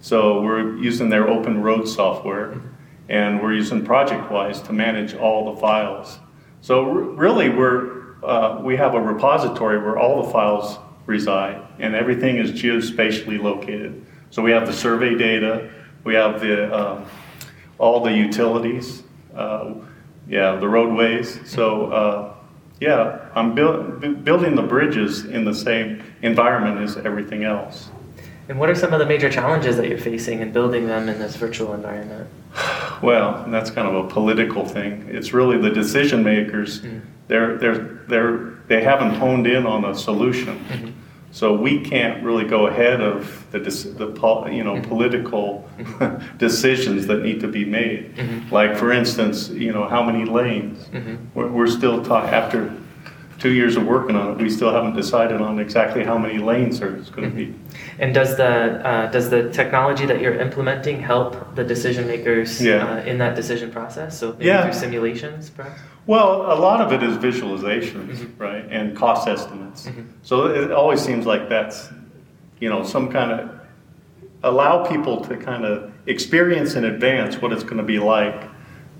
So 0.00 0.42
we're 0.42 0.76
using 0.76 1.08
their 1.08 1.28
open 1.28 1.62
road 1.62 1.86
software, 1.88 2.60
and 3.08 3.40
we're 3.40 3.54
using 3.54 3.84
ProjectWise 3.86 4.66
to 4.66 4.72
manage 4.72 5.14
all 5.14 5.54
the 5.54 5.60
files. 5.60 6.18
So 6.60 6.84
r- 6.84 6.92
really, 7.00 7.48
we're 7.48 8.22
uh, 8.24 8.60
we 8.62 8.76
have 8.76 8.94
a 8.94 9.00
repository 9.00 9.78
where 9.78 9.96
all 9.98 10.22
the 10.24 10.30
files 10.30 10.78
reside, 11.06 11.62
and 11.78 11.94
everything 11.94 12.36
is 12.38 12.50
geospatially 12.52 13.40
located. 13.40 14.04
So 14.30 14.42
we 14.42 14.50
have 14.50 14.66
the 14.66 14.72
survey 14.72 15.14
data, 15.14 15.70
we 16.04 16.14
have 16.14 16.40
the 16.40 16.74
um, 16.74 17.04
all 17.78 18.00
the 18.00 18.12
utilities, 18.12 19.02
uh, 19.34 19.74
yeah, 20.28 20.56
the 20.56 20.68
roadways. 20.68 21.40
So 21.48 21.86
uh, 21.92 22.34
yeah, 22.80 23.28
I'm 23.34 23.54
buil- 23.54 23.82
bu- 24.00 24.16
building 24.16 24.54
the 24.54 24.62
bridges 24.62 25.24
in 25.24 25.44
the 25.44 25.54
same 25.54 26.02
environment 26.22 26.78
as 26.80 26.96
everything 26.98 27.44
else. 27.44 27.88
And 28.48 28.58
what 28.60 28.68
are 28.68 28.74
some 28.74 28.92
of 28.92 28.98
the 28.98 29.06
major 29.06 29.30
challenges 29.30 29.76
that 29.78 29.88
you're 29.88 29.98
facing 29.98 30.40
in 30.40 30.52
building 30.52 30.86
them 30.86 31.08
in 31.08 31.18
this 31.18 31.36
virtual 31.36 31.74
environment? 31.74 32.28
Well, 33.02 33.44
that's 33.48 33.70
kind 33.70 33.86
of 33.86 34.06
a 34.06 34.08
political 34.08 34.64
thing. 34.64 35.06
It's 35.10 35.34
really 35.34 35.58
the 35.58 35.68
decision 35.68 36.22
makers. 36.22 36.80
They're, 37.28 37.58
they're, 37.58 37.78
they're, 38.08 38.54
they 38.68 38.82
haven't 38.82 39.14
honed 39.16 39.46
in 39.46 39.66
on 39.66 39.84
a 39.84 39.94
solution. 39.94 40.94
So 41.34 41.52
we 41.52 41.80
can't 41.80 42.22
really 42.22 42.44
go 42.44 42.68
ahead 42.68 43.00
of 43.00 43.44
the, 43.50 43.58
the 43.58 44.50
you 44.52 44.62
know, 44.62 44.80
political 44.82 45.68
decisions 46.38 47.08
that 47.08 47.22
need 47.22 47.40
to 47.40 47.48
be 47.48 47.64
made. 47.64 48.14
Like, 48.52 48.76
for 48.76 48.92
instance, 48.92 49.48
you 49.48 49.72
know, 49.72 49.88
how 49.88 50.04
many 50.04 50.26
lanes? 50.26 50.88
We're, 51.34 51.48
we're 51.50 51.66
still 51.66 52.04
talking, 52.04 52.30
after 52.32 52.72
two 53.40 53.50
years 53.50 53.74
of 53.76 53.84
working 53.84 54.14
on 54.14 54.30
it, 54.30 54.38
we 54.40 54.48
still 54.48 54.72
haven't 54.72 54.94
decided 54.94 55.40
on 55.40 55.58
exactly 55.58 56.04
how 56.04 56.16
many 56.16 56.38
lanes 56.38 56.78
there's 56.78 57.10
going 57.10 57.28
to 57.28 57.34
be. 57.34 57.52
And 57.98 58.14
does 58.14 58.36
the 58.36 58.86
uh, 58.86 59.10
does 59.10 59.28
the 59.28 59.50
technology 59.50 60.06
that 60.06 60.20
you're 60.20 60.38
implementing 60.38 61.00
help 61.00 61.56
the 61.56 61.64
decision 61.64 62.06
makers 62.06 62.62
Yeah. 62.62 62.86
uh, 62.86 63.00
in 63.10 63.18
that 63.18 63.34
decision 63.34 63.72
process? 63.72 64.16
So 64.16 64.34
maybe 64.34 64.44
Yeah. 64.44 64.62
through 64.62 64.74
simulations, 64.74 65.50
perhaps. 65.50 65.80
Well, 66.06 66.52
a 66.52 66.58
lot 66.58 66.80
of 66.80 66.92
it 66.92 67.02
is 67.02 67.16
visualizations, 67.16 68.38
right, 68.38 68.66
and 68.70 68.96
cost 68.96 69.26
estimates. 69.26 69.88
So 70.22 70.46
it 70.46 70.70
always 70.70 71.00
seems 71.00 71.24
like 71.24 71.48
that's, 71.48 71.88
you 72.60 72.68
know, 72.68 72.82
some 72.82 73.10
kind 73.10 73.32
of 73.32 73.60
allow 74.42 74.84
people 74.84 75.24
to 75.24 75.36
kind 75.36 75.64
of 75.64 75.92
experience 76.06 76.74
in 76.74 76.84
advance 76.84 77.40
what 77.40 77.52
it's 77.52 77.62
going 77.64 77.78
to 77.78 77.82
be 77.82 77.98
like 77.98 78.48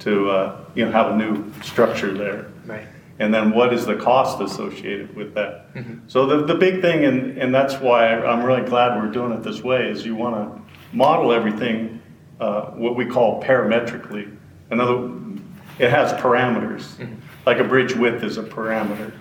to, 0.01 0.31
uh, 0.31 0.64
you 0.75 0.85
know, 0.85 0.90
have 0.90 1.12
a 1.12 1.17
new 1.17 1.53
structure 1.62 2.12
there. 2.12 2.47
Right. 2.64 2.87
And 3.19 3.33
then 3.33 3.53
what 3.53 3.73
is 3.73 3.87
the 3.87 3.95
cost 3.95 4.40
associated 4.40 5.14
with 5.14 5.35
that? 5.35 5.67
So 6.09 6.27
the, 6.27 6.47
the 6.47 6.55
big 6.55 6.81
thing, 6.81 7.05
and, 7.05 7.38
and 7.38 7.55
that's 7.55 7.75
why 7.75 8.09
I'm 8.09 8.43
really 8.43 8.67
glad 8.69 9.01
we're 9.01 9.12
doing 9.12 9.33
it 9.33 9.43
this 9.43 9.62
way, 9.62 9.88
is 9.88 10.05
you 10.05 10.17
want 10.17 10.35
to 10.35 10.97
model 10.97 11.33
everything 11.33 12.01
uh, 12.40 12.71
what 12.71 12.97
we 12.97 13.05
call 13.07 13.40
parametrically. 13.43 14.37
Another, 14.71 15.12
it 15.79 15.91
has 15.91 16.13
parameters. 16.15 16.95
Like 17.47 17.59
a 17.59 17.65
bridge 17.65 17.95
width 17.95 18.23
is 18.23 18.39
a 18.39 18.43
parameter. 18.43 19.13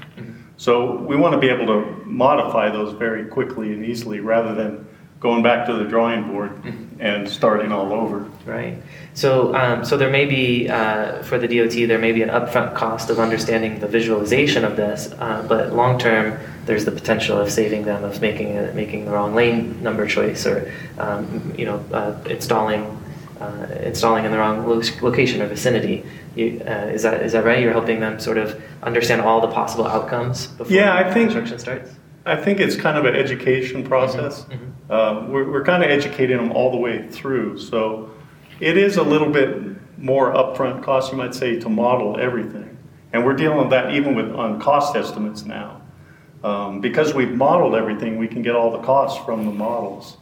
So 0.57 0.95
we 0.95 1.15
want 1.15 1.33
to 1.33 1.39
be 1.39 1.49
able 1.49 1.65
to 1.67 2.03
modify 2.05 2.69
those 2.69 2.93
very 2.93 3.25
quickly 3.25 3.73
and 3.73 3.85
easily 3.85 4.19
rather 4.19 4.53
than 4.53 4.87
going 5.19 5.41
back 5.41 5.65
to 5.65 5.73
the 5.73 5.85
drawing 5.85 6.27
board 6.31 6.51
and 6.99 7.27
starting 7.27 7.71
all 7.71 7.93
over. 7.93 8.29
Right. 8.45 8.77
So, 9.13 9.55
um, 9.55 9.85
so 9.85 9.97
there 9.97 10.09
may 10.09 10.25
be 10.25 10.69
uh, 10.69 11.23
for 11.23 11.37
the 11.37 11.47
DOT 11.47 11.87
there 11.87 11.97
may 11.97 12.11
be 12.11 12.21
an 12.21 12.29
upfront 12.29 12.75
cost 12.75 13.09
of 13.09 13.19
understanding 13.19 13.79
the 13.79 13.87
visualization 13.87 14.65
of 14.65 14.75
this, 14.75 15.13
uh, 15.19 15.45
but 15.47 15.73
long 15.73 15.97
term 15.97 16.37
there's 16.65 16.85
the 16.85 16.91
potential 16.91 17.37
of 17.39 17.51
saving 17.51 17.83
them 17.83 18.03
of 18.03 18.21
making 18.21 18.57
a, 18.57 18.73
making 18.73 19.05
the 19.05 19.11
wrong 19.11 19.33
lane 19.33 19.81
number 19.81 20.05
choice 20.07 20.45
or 20.45 20.71
um, 20.97 21.53
you 21.57 21.65
know 21.65 21.83
uh, 21.93 22.17
installing 22.29 23.01
uh, 23.39 23.67
installing 23.81 24.25
in 24.25 24.31
the 24.31 24.37
wrong 24.37 24.67
lo- 24.67 24.81
location 25.01 25.41
or 25.41 25.47
vicinity. 25.47 26.05
You, 26.35 26.61
uh, 26.65 26.87
is 26.91 27.03
that 27.03 27.21
is 27.21 27.33
that 27.33 27.45
right? 27.45 27.59
You're 27.61 27.73
helping 27.73 27.99
them 27.99 28.19
sort 28.19 28.37
of 28.37 28.61
understand 28.81 29.21
all 29.21 29.39
the 29.41 29.47
possible 29.47 29.85
outcomes 29.87 30.47
before 30.47 30.75
Yeah, 30.75 30.95
I 30.95 31.03
think- 31.13 31.31
construction 31.31 31.59
starts. 31.59 31.91
I 32.25 32.37
think 32.37 32.61
it's 32.61 32.77
kind 32.77 32.97
of 32.97 33.03
an 33.03 33.15
education 33.15 33.83
process. 33.83 34.45
Uh, 34.89 35.25
we're, 35.27 35.43
we're 35.51 35.63
kind 35.65 35.83
of 35.83 35.89
educating 35.89 36.37
them 36.37 36.53
all 36.53 36.71
the 36.71 36.77
way 36.77 37.05
through. 37.09 37.57
So 37.59 38.11
it 38.61 38.77
is 38.77 38.95
a 38.95 39.03
little 39.03 39.29
bit 39.29 39.99
more 40.01 40.33
upfront 40.33 40.83
cost, 40.83 41.11
you 41.11 41.17
might 41.17 41.35
say, 41.35 41.59
to 41.59 41.67
model 41.67 42.17
everything. 42.17 42.77
And 43.11 43.25
we're 43.25 43.33
dealing 43.35 43.57
with 43.57 43.71
that 43.71 43.93
even 43.93 44.15
with 44.15 44.31
on 44.33 44.59
cost 44.61 44.95
estimates 44.95 45.43
now. 45.43 45.81
Um, 46.45 46.79
because 46.79 47.13
we've 47.13 47.31
modeled 47.35 47.75
everything, 47.75 48.17
we 48.17 48.27
can 48.29 48.41
get 48.41 48.55
all 48.55 48.71
the 48.71 48.79
costs 48.79 49.23
from 49.25 49.45
the 49.45 49.51
models. 49.51 50.15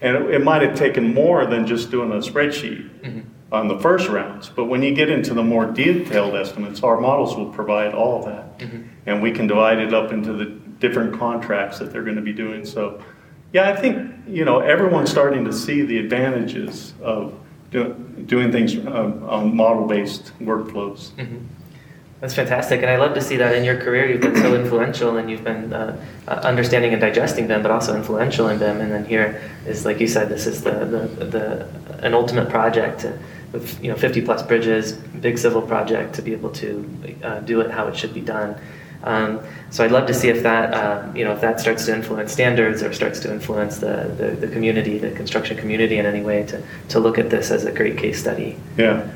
And 0.00 0.16
it, 0.16 0.34
it 0.36 0.44
might 0.44 0.62
have 0.62 0.76
taken 0.76 1.14
more 1.14 1.46
than 1.46 1.66
just 1.66 1.90
doing 1.90 2.12
a 2.12 2.16
spreadsheet 2.16 3.24
on 3.54 3.68
the 3.68 3.78
first 3.78 4.08
rounds. 4.08 4.48
But 4.48 4.64
when 4.66 4.82
you 4.82 4.94
get 4.94 5.08
into 5.08 5.32
the 5.34 5.42
more 5.42 5.66
detailed 5.66 6.34
estimates, 6.34 6.82
our 6.82 7.00
models 7.00 7.36
will 7.36 7.50
provide 7.52 7.94
all 7.94 8.18
of 8.18 8.24
that. 8.26 8.44
And 9.06 9.22
we 9.22 9.30
can 9.30 9.46
divide 9.46 9.78
it 9.78 9.94
up 9.94 10.12
into 10.12 10.32
the 10.32 10.46
different 10.80 11.18
contracts 11.18 11.78
that 11.78 11.92
they're 11.92 12.02
going 12.02 12.16
to 12.16 12.22
be 12.22 12.32
doing. 12.32 12.64
So, 12.66 13.02
yeah, 13.52 13.70
I 13.70 13.76
think, 13.76 13.96
you 14.28 14.44
know, 14.44 14.58
everyone's 14.60 15.10
starting 15.10 15.44
to 15.44 15.52
see 15.52 15.82
the 15.82 15.98
advantages 15.98 16.92
of 17.00 17.32
do, 17.70 17.94
doing 18.26 18.50
things 18.52 18.76
um, 18.76 19.22
on 19.28 19.56
model-based 19.56 20.32
workflows. 20.40 21.10
That's 22.20 22.34
fantastic, 22.34 22.80
and 22.80 22.90
I 22.90 22.96
love 22.96 23.12
to 23.14 23.20
see 23.20 23.36
that 23.36 23.54
in 23.54 23.64
your 23.64 23.76
career 23.76 24.08
you've 24.10 24.22
been 24.22 24.36
so 24.36 24.54
influential 24.54 25.18
and 25.18 25.30
you've 25.30 25.44
been 25.44 25.74
uh, 25.74 26.02
uh, 26.26 26.30
understanding 26.42 26.92
and 26.92 27.00
digesting 27.00 27.48
them, 27.48 27.60
but 27.60 27.70
also 27.70 27.94
influential 27.94 28.48
in 28.48 28.58
them. 28.58 28.80
And 28.80 28.90
then 28.90 29.04
here 29.04 29.42
is, 29.66 29.84
like 29.84 30.00
you 30.00 30.08
said, 30.08 30.30
this 30.30 30.46
is 30.46 30.62
the 30.62 30.70
the, 30.70 31.24
the 31.26 31.68
an 32.06 32.14
ultimate 32.14 32.48
project 32.48 33.00
to, 33.00 33.18
with 33.54 33.82
you 33.82 33.90
know 33.90 33.96
50 33.96 34.20
plus 34.22 34.42
bridges, 34.42 34.92
big 34.92 35.38
civil 35.38 35.62
project 35.62 36.14
to 36.16 36.22
be 36.22 36.32
able 36.32 36.50
to 36.50 36.90
uh, 37.22 37.40
do 37.40 37.60
it 37.60 37.70
how 37.70 37.86
it 37.86 37.96
should 37.96 38.12
be 38.12 38.20
done. 38.20 38.60
Um, 39.04 39.40
so 39.70 39.84
I'd 39.84 39.92
love 39.92 40.06
to 40.06 40.14
see 40.14 40.28
if 40.28 40.42
that 40.42 40.74
um, 40.74 41.16
you 41.16 41.24
know 41.24 41.32
if 41.32 41.40
that 41.40 41.60
starts 41.60 41.86
to 41.86 41.94
influence 41.94 42.32
standards 42.32 42.82
or 42.82 42.92
starts 42.92 43.20
to 43.20 43.32
influence 43.32 43.78
the, 43.78 44.12
the, 44.18 44.46
the 44.46 44.48
community, 44.48 44.98
the 44.98 45.12
construction 45.12 45.56
community 45.56 45.98
in 45.98 46.04
any 46.04 46.20
way 46.20 46.44
to 46.44 46.62
to 46.90 46.98
look 46.98 47.16
at 47.18 47.30
this 47.30 47.50
as 47.50 47.64
a 47.64 47.72
great 47.72 47.96
case 47.96 48.20
study. 48.20 48.58
Yeah. 48.76 49.08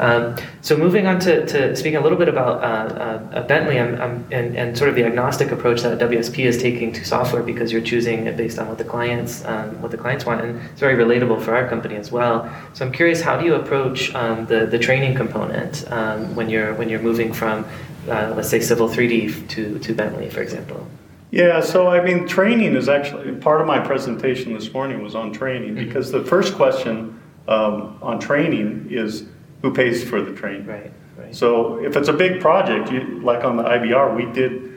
Um, 0.00 0.34
so 0.62 0.78
moving 0.78 1.06
on 1.06 1.20
to, 1.20 1.44
to 1.46 1.76
speaking 1.76 1.98
a 1.98 2.00
little 2.00 2.16
bit 2.16 2.28
about 2.28 2.64
uh, 2.64 3.36
uh, 3.36 3.46
Bentley 3.46 3.78
I'm, 3.78 4.00
I'm, 4.00 4.26
and, 4.32 4.56
and 4.56 4.76
sort 4.76 4.88
of 4.88 4.96
the 4.96 5.04
agnostic 5.04 5.50
approach 5.50 5.82
that 5.82 5.98
WSP 5.98 6.46
is 6.46 6.56
taking 6.56 6.90
to 6.94 7.04
software 7.04 7.42
because 7.42 7.70
you're 7.70 7.82
choosing 7.82 8.26
it 8.26 8.34
based 8.34 8.58
on 8.58 8.66
what 8.66 8.78
the 8.78 8.84
clients 8.84 9.44
um, 9.44 9.80
what 9.82 9.90
the 9.90 9.98
clients 9.98 10.24
want 10.24 10.40
and 10.40 10.58
it's 10.70 10.80
very 10.80 10.96
relatable 10.96 11.42
for 11.42 11.54
our 11.54 11.68
company 11.68 11.96
as 11.96 12.10
well. 12.10 12.50
So 12.72 12.86
I'm 12.86 12.92
curious, 12.92 13.20
how 13.20 13.36
do 13.36 13.44
you 13.44 13.54
approach 13.56 14.14
um, 14.14 14.46
the 14.46 14.64
the 14.64 14.78
training 14.78 15.14
component 15.14 15.90
um, 15.92 16.34
when 16.34 16.48
you're 16.48 16.72
when 16.74 16.88
you're 16.88 17.02
moving 17.02 17.30
from 17.34 17.66
uh, 18.08 18.32
let's 18.34 18.48
say 18.48 18.60
Civil 18.60 18.88
3D 18.88 19.50
to 19.50 19.78
to 19.80 19.94
Bentley, 19.94 20.30
for 20.30 20.40
example? 20.40 20.86
Yeah, 21.30 21.60
so 21.60 21.88
I 21.88 22.02
mean, 22.02 22.26
training 22.26 22.74
is 22.74 22.88
actually 22.88 23.32
part 23.32 23.60
of 23.60 23.66
my 23.66 23.78
presentation 23.78 24.54
this 24.54 24.72
morning 24.72 25.02
was 25.02 25.14
on 25.14 25.30
training 25.32 25.74
Mm-hmm. 25.74 25.84
because 25.84 26.10
the 26.10 26.24
first 26.24 26.54
question 26.54 27.20
um, 27.46 27.98
on 28.02 28.18
training 28.18 28.88
is 28.90 29.26
who 29.62 29.72
pays 29.72 30.02
for 30.08 30.20
the 30.22 30.32
training. 30.32 30.66
Right, 30.66 30.92
right. 31.18 31.34
So 31.34 31.82
if 31.84 31.96
it's 31.96 32.08
a 32.08 32.12
big 32.12 32.40
project, 32.40 32.90
you, 32.90 33.20
like 33.22 33.44
on 33.44 33.56
the 33.56 33.62
IBR, 33.64 34.16
we 34.16 34.30
did 34.32 34.72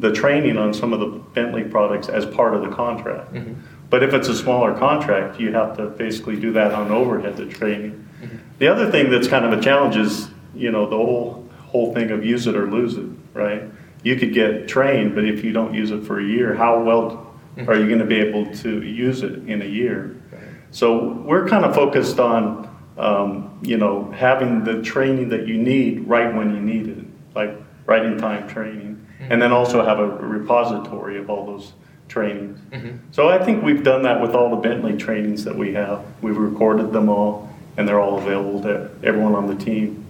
the 0.00 0.12
training 0.12 0.56
on 0.56 0.72
some 0.74 0.92
of 0.92 1.00
the 1.00 1.06
Bentley 1.34 1.62
products 1.64 2.08
as 2.08 2.24
part 2.26 2.54
of 2.54 2.62
the 2.62 2.68
contract. 2.68 3.32
Mhm. 3.34 3.54
But 3.90 4.02
if 4.02 4.12
it's 4.14 4.28
a 4.28 4.34
smaller 4.34 4.72
contract, 4.74 5.38
you 5.38 5.52
have 5.52 5.76
to 5.76 5.86
basically 5.86 6.36
do 6.36 6.52
that 6.52 6.72
on 6.72 6.90
overhead, 6.90 7.36
the 7.36 7.46
training. 7.46 8.02
Mhm. 8.22 8.28
The 8.58 8.68
other 8.68 8.90
thing 8.90 9.10
that's 9.10 9.28
kind 9.28 9.44
of 9.44 9.52
a 9.52 9.60
challenge 9.60 9.96
is, 9.96 10.30
you 10.54 10.70
know, 10.72 10.86
the 10.88 10.96
whole, 10.96 11.44
whole 11.66 11.92
thing 11.94 12.10
of 12.10 12.24
use 12.24 12.46
it 12.46 12.56
or 12.56 12.66
lose 12.66 12.96
it, 12.96 13.04
right? 13.34 13.62
You 14.02 14.16
could 14.16 14.32
get 14.32 14.66
trained, 14.68 15.14
but 15.14 15.24
if 15.24 15.44
you 15.44 15.52
don't 15.52 15.74
use 15.74 15.90
it 15.90 16.02
for 16.04 16.18
a 16.18 16.24
year, 16.24 16.54
how 16.54 16.82
well 16.82 17.26
are 17.68 17.76
you 17.76 17.88
gonna 17.88 18.04
be 18.04 18.16
able 18.20 18.46
to 18.46 18.82
use 18.82 19.22
it 19.22 19.40
in 19.46 19.62
a 19.62 19.66
year? 19.66 20.10
Right. 20.32 20.40
So 20.70 21.22
we're 21.24 21.46
kind 21.46 21.64
of 21.64 21.74
focused 21.74 22.18
on, 22.18 22.63
um, 22.98 23.58
you 23.62 23.76
know, 23.76 24.10
having 24.16 24.64
the 24.64 24.82
training 24.82 25.28
that 25.30 25.46
you 25.46 25.56
need 25.58 26.06
right 26.08 26.32
when 26.34 26.54
you 26.54 26.60
need 26.60 26.88
it, 26.88 27.04
like 27.34 27.50
right 27.86 28.04
in 28.04 28.18
time 28.18 28.48
training. 28.48 29.00
And 29.30 29.40
then 29.40 29.52
also 29.52 29.82
have 29.82 30.00
a 30.00 30.06
repository 30.06 31.16
of 31.16 31.30
all 31.30 31.46
those 31.46 31.72
trainings. 32.08 32.58
Mhm. 32.70 32.98
So 33.10 33.28
I 33.30 33.38
think 33.38 33.62
we've 33.64 33.82
done 33.82 34.02
that 34.02 34.20
with 34.20 34.34
all 34.34 34.50
the 34.50 34.56
Bentley 34.68 34.96
trainings 34.98 35.44
that 35.44 35.56
we 35.56 35.72
have. 35.72 36.00
We've 36.20 36.36
recorded 36.36 36.92
them 36.92 37.08
all 37.08 37.48
and 37.78 37.88
they're 37.88 38.00
all 38.00 38.18
available 38.18 38.60
to 38.62 38.90
everyone 39.02 39.34
on 39.34 39.46
the 39.46 39.54
team. 39.54 40.04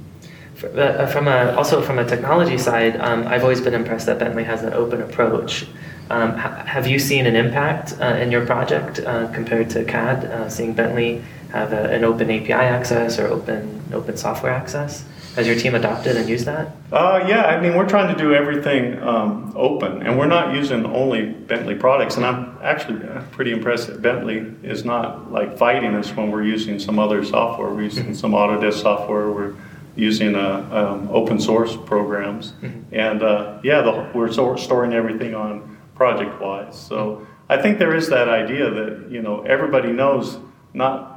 Uh, 0.77 1.07
From 1.07 1.29
a, 1.29 1.53
also 1.57 1.81
from 1.81 1.99
a 1.99 2.05
technology 2.05 2.59
side, 2.59 2.97
um, 3.01 3.27
I've 3.29 3.43
always 3.43 3.61
been 3.61 3.75
impressed 3.75 4.07
that 4.07 4.19
Bentley 4.19 4.45
has 4.45 4.63
an 4.63 4.73
open 4.73 5.01
approach. 5.01 5.67
Um, 6.11 6.33
ha- 6.37 6.65
have 6.67 6.87
you 6.87 6.99
seen 6.99 7.27
an 7.27 7.37
impact 7.37 7.95
uh, 8.01 8.05
in 8.23 8.31
your 8.33 8.45
project 8.47 9.01
uh, 9.01 9.29
compared 9.29 9.71
to 9.71 9.85
CAD, 9.85 10.25
uh, 10.25 10.49
seeing 10.49 10.73
Bentley 10.73 11.23
have 11.55 11.73
a, 11.73 11.85
an 11.91 12.05
open 12.05 12.31
API 12.31 12.53
access 12.53 13.19
or 13.19 13.29
open 13.29 13.83
open 13.93 14.17
software 14.17 14.53
access? 14.53 15.05
Has 15.37 15.49
your 15.49 15.57
team 15.57 15.75
adopted 15.75 16.17
and 16.17 16.29
used 16.29 16.47
that? 16.47 16.77
Uh, 16.93 17.25
yeah, 17.27 17.47
I 17.47 17.61
mean, 17.61 17.75
we're 17.75 17.89
trying 17.89 18.15
to 18.15 18.21
do 18.21 18.35
everything 18.35 19.03
um, 19.03 19.53
open, 19.57 20.03
and 20.03 20.17
we're 20.17 20.29
not 20.29 20.55
using 20.55 20.87
only 20.87 21.27
Bentley 21.27 21.75
products. 21.75 22.17
And 22.17 22.25
I'm 22.25 22.57
actually 22.63 23.05
uh, 23.09 23.23
pretty 23.33 23.51
impressed 23.51 23.89
that 23.89 24.01
Bentley 24.01 24.53
is 24.63 24.85
not 24.85 25.33
like 25.33 25.59
fighting 25.59 25.95
us 25.97 26.15
when 26.15 26.31
we're 26.31 26.45
using 26.45 26.79
some 26.79 27.01
other 27.01 27.25
software. 27.25 27.71
We're 27.71 27.83
using 27.83 28.15
some 28.15 28.33
Autodesk 28.33 28.83
software. 28.83 29.31
We're 29.31 29.55
using 29.97 30.37
uh, 30.37 30.69
um, 30.73 31.09
open 31.11 31.41
source 31.41 31.77
programs, 31.85 32.53
and 32.93 33.23
uh, 33.23 33.59
yeah, 33.63 33.81
the, 33.81 34.11
we're 34.15 34.33
so, 34.33 34.57
storing 34.57 34.93
everything 34.93 35.35
on 35.35 35.77
ProjectWise. 35.97 36.75
So 36.75 37.27
I 37.49 37.61
think 37.61 37.79
there 37.79 37.95
is 37.95 38.09
that 38.09 38.29
idea 38.29 38.71
that 38.71 39.09
you 39.11 39.23
know 39.23 39.43
everybody 39.43 39.93
knows 39.93 40.39
not 40.75 41.14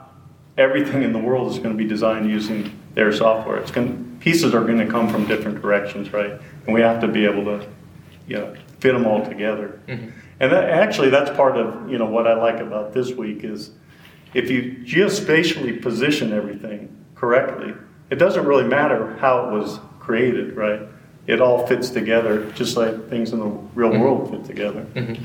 everything 0.57 1.03
in 1.03 1.13
the 1.13 1.19
world 1.19 1.51
is 1.51 1.59
going 1.59 1.71
to 1.71 1.77
be 1.77 1.87
designed 1.87 2.29
using 2.29 2.71
their 2.95 3.11
software. 3.11 3.57
It's 3.57 3.71
going 3.71 4.17
pieces 4.19 4.53
are 4.53 4.61
going 4.63 4.79
to 4.79 4.87
come 4.87 5.07
from 5.07 5.25
different 5.27 5.61
directions, 5.61 6.11
right? 6.11 6.31
And 6.65 6.73
we 6.73 6.81
have 6.81 6.99
to 7.01 7.07
be 7.07 7.25
able 7.25 7.45
to, 7.45 7.65
you 8.27 8.37
know, 8.37 8.55
fit 8.79 8.93
them 8.93 9.05
all 9.05 9.23
together. 9.23 9.79
Mhm. 9.87 10.11
And 10.39 10.51
that, 10.51 10.69
actually, 10.69 11.09
that's 11.09 11.29
part 11.31 11.57
of 11.57 11.89
you 11.89 11.97
know 11.97 12.05
what 12.05 12.27
I 12.27 12.33
like 12.35 12.59
about 12.59 12.93
this 12.93 13.11
week 13.13 13.43
is 13.43 13.71
if 14.33 14.49
you 14.51 14.75
geospatially 14.83 15.81
position 15.81 16.33
everything 16.33 16.89
correctly, 17.15 17.73
it 18.09 18.15
doesn't 18.15 18.45
really 18.45 18.63
matter 18.65 19.15
how 19.19 19.47
it 19.49 19.53
was 19.57 19.79
created, 19.99 20.55
right? 20.55 20.81
It 21.27 21.41
all 21.41 21.65
fits 21.67 21.89
together, 21.89 22.45
just 22.55 22.77
like 22.77 23.09
things 23.09 23.33
in 23.33 23.39
the 23.39 23.51
real 23.75 23.97
world 23.97 24.29
fit 24.31 24.45
together. 24.45 24.85
Mhm. 24.95 25.17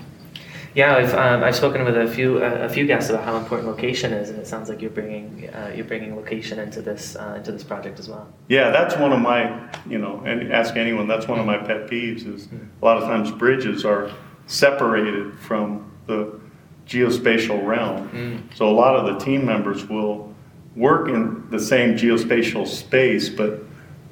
Yeah, 0.74 0.96
I've, 0.96 1.14
um, 1.14 1.44
I've 1.44 1.54
spoken 1.54 1.85
with 1.85 1.96
a 1.96 2.06
few 2.06 2.38
uh, 2.38 2.61
a 2.62 2.68
few 2.68 2.87
guests 2.87 3.11
about 3.11 3.24
how 3.24 3.37
important 3.37 3.68
location 3.68 4.12
is, 4.12 4.30
and 4.30 4.38
it 4.38 4.46
sounds 4.46 4.68
like 4.68 4.80
you're 4.80 4.90
bringing 4.90 5.50
uh, 5.50 5.72
you're 5.74 5.85
bringing 5.85 6.16
location 6.16 6.58
into 6.58 6.80
this 6.80 7.14
uh, 7.16 7.35
into 7.37 7.52
this 7.52 7.64
project 7.64 7.98
as 7.98 8.08
well. 8.08 8.32
Yeah, 8.48 8.70
that's 8.70 8.96
one 8.96 9.12
of 9.12 9.20
my, 9.20 9.70
you 9.87 9.98
know, 9.98 10.22
and 10.24 10.52
ask 10.52 10.76
anyone, 10.76 11.06
that's 11.06 11.28
one 11.28 11.38
of 11.38 11.46
my 11.46 11.58
pet 11.58 11.88
peeves 11.90 12.26
is 12.26 12.48
a 12.80 12.85
lot 12.85 12.96
of 12.96 13.04
times 13.04 13.30
bridges 13.30 13.85
are 13.85 14.11
separated 14.46 15.38
from 15.38 15.90
the 16.06 16.40
geospatial 16.87 17.64
realm. 17.66 18.08
Mm. 18.11 18.56
So 18.56 18.68
a 18.68 18.72
lot 18.72 18.96
of 18.96 19.06
the 19.06 19.24
team 19.24 19.44
members 19.44 19.87
will 19.88 20.35
work 20.74 21.08
in 21.08 21.48
the 21.50 21.61
same 21.61 21.96
geospatial 21.96 22.66
space, 22.66 23.28
but 23.28 23.62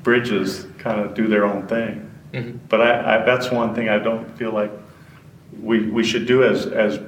bridges 0.03 0.67
kind 0.79 1.01
of 1.01 1.15
do 1.15 1.27
their 1.27 1.45
own 1.45 1.67
thing. 1.67 2.11
Mhm. 2.33 2.59
But 2.69 2.81
I, 2.81 3.23
I, 3.23 3.25
that's 3.25 3.51
one 3.51 3.75
thing 3.75 3.89
I 3.89 3.99
don't 3.99 4.31
feel 4.39 4.53
like 4.53 4.71
we, 5.61 5.87
we 5.91 6.05
should 6.05 6.27
do 6.27 6.45
as, 6.45 6.67
as 6.67 7.01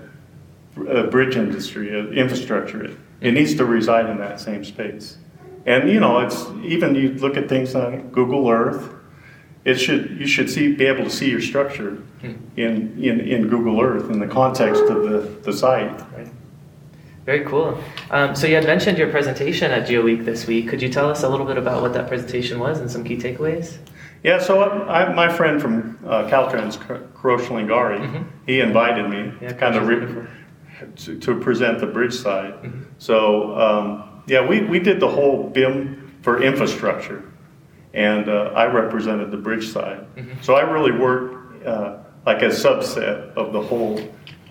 a 0.77 1.05
bridge 1.05 1.37
industry, 1.37 1.95
uh, 1.95 2.07
infrastructure. 2.11 2.85
It, 2.85 2.97
it 3.21 3.33
needs 3.33 3.55
to 3.55 3.65
reside 3.65 4.07
in 4.11 4.19
that 4.19 4.41
same 4.41 4.65
space. 4.65 5.17
And 5.65 5.89
you 5.89 6.01
know, 6.01 6.21
it's 6.21 6.47
even 6.63 6.95
you 6.95 7.11
look 7.11 7.37
at 7.37 7.49
things 7.49 7.75
on 7.75 8.11
Google 8.11 8.49
Earth. 8.49 8.91
It 9.65 9.77
should 9.77 10.19
you 10.19 10.27
should 10.27 10.51
see 10.51 10.75
be 10.75 10.87
able 10.87 11.05
to 11.05 11.11
see 11.11 11.31
your 11.31 11.41
structure 11.41 12.03
in, 12.57 12.99
in, 13.01 13.21
in 13.21 13.49
Google 13.49 13.81
Earth 13.81 14.11
in 14.11 14.19
the 14.19 14.27
context 14.27 14.83
of 14.83 15.05
the, 15.05 15.19
the 15.43 15.53
site. 15.53 16.01
Right. 16.13 16.29
Very 17.25 17.45
cool. 17.45 17.79
Um, 18.11 18.35
so 18.35 18.49
you 18.49 18.57
had 18.57 18.65
mentioned 18.65 18.99
your 18.99 19.09
presentation 19.11 19.71
at 19.71 19.87
GeoWeek 19.87 20.25
this 20.25 20.49
week. 20.49 20.69
Could 20.69 20.83
you 20.83 20.89
tell 20.89 21.09
us 21.09 21.23
a 21.23 21.29
little 21.29 21.47
bit 21.47 21.57
about 21.57 21.81
what 21.81 21.93
that 21.93 22.09
presentation 22.09 22.59
was 22.59 22.81
and 22.81 22.91
some 22.91 23.05
key 23.05 23.17
takeaways? 23.17 23.79
Yeah, 24.23 24.39
so 24.39 24.63
I, 24.89 25.13
my 25.13 25.29
friend 25.33 25.61
from 25.61 25.99
uh, 26.07 26.29
Caltrans, 26.29 26.77
Kourosh 26.79 27.47
Langari, 27.49 27.99
Mhm. 28.01 28.25
he 28.47 28.61
invited 28.61 29.09
me 29.11 29.33
Yeah, 29.41 29.49
to 29.49 29.55
kind 29.55 29.75
of 29.77 29.87
re- 29.89 30.27
to, 30.97 31.19
to 31.19 31.41
present 31.41 31.79
the 31.81 31.87
bridge 31.87 32.15
side. 32.15 32.55
Mhm. 32.63 32.85
So 32.99 33.57
um, 33.59 34.23
yeah, 34.27 34.47
we, 34.47 34.63
we 34.63 34.79
did 34.79 35.01
the 35.01 35.09
whole 35.09 35.51
BIM 35.51 36.13
for 36.23 36.41
infrastructure, 36.43 37.23
and 37.95 38.29
uh, 38.29 38.53
I 38.55 38.67
represented 38.67 39.31
the 39.33 39.37
bridge 39.37 39.69
side. 39.69 40.07
Mhm. 40.17 40.43
So 40.43 40.55
I 40.55 40.63
really 40.63 40.93
worked 40.93 41.67
uh, 41.67 41.97
like 42.25 42.43
a 42.43 42.49
subset 42.51 43.33
of 43.35 43.53
the 43.53 43.61
whole 43.61 44.01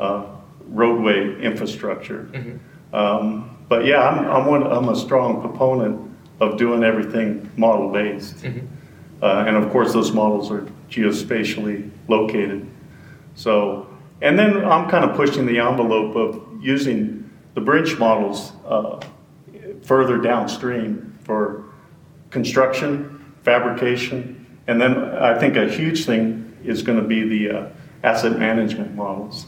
uh, 0.02 0.24
roadway 0.68 1.40
infrastructure. 1.42 2.28
Mhm. 2.34 2.60
Um, 2.94 3.50
but 3.70 3.86
yeah, 3.86 4.02
I'm, 4.10 4.26
I'm, 4.30 4.46
one, 4.48 4.64
I'm 4.68 4.90
a 4.90 4.96
strong 4.98 5.40
proponent 5.40 5.98
of 6.42 6.58
doing 6.58 6.84
everything 6.84 7.50
model 7.56 7.90
based. 7.90 8.44
Uh, 9.22 9.46
and 9.48 9.56
of 9.56 9.72
course, 9.72 9.94
those 9.94 10.12
models 10.12 10.50
are 10.52 10.68
geospatially 10.90 11.90
located. 12.08 12.68
So, 13.36 13.88
and 14.22 14.38
then 14.38 14.66
I'm 14.66 14.90
kind 14.90 15.06
of 15.06 15.16
pushing 15.16 15.46
the 15.46 15.60
envelope 15.60 16.16
of 16.16 16.64
using 16.64 17.30
the 17.54 17.62
bridge 17.62 17.98
models 17.98 18.54
uh, 18.66 19.00
further 19.84 20.18
downstream 20.18 21.18
for 21.24 21.66
construction, 22.30 23.34
fabrication, 23.44 24.46
and 24.68 24.80
then 24.82 24.98
I 24.98 25.38
think 25.38 25.56
a 25.56 25.68
huge 25.68 26.06
thing 26.06 26.58
is 26.64 26.84
going 26.84 27.02
to 27.02 27.08
be 27.08 27.28
the 27.28 27.58
uh, 27.58 27.70
asset 28.04 28.38
management 28.40 28.96
models. 28.96 29.48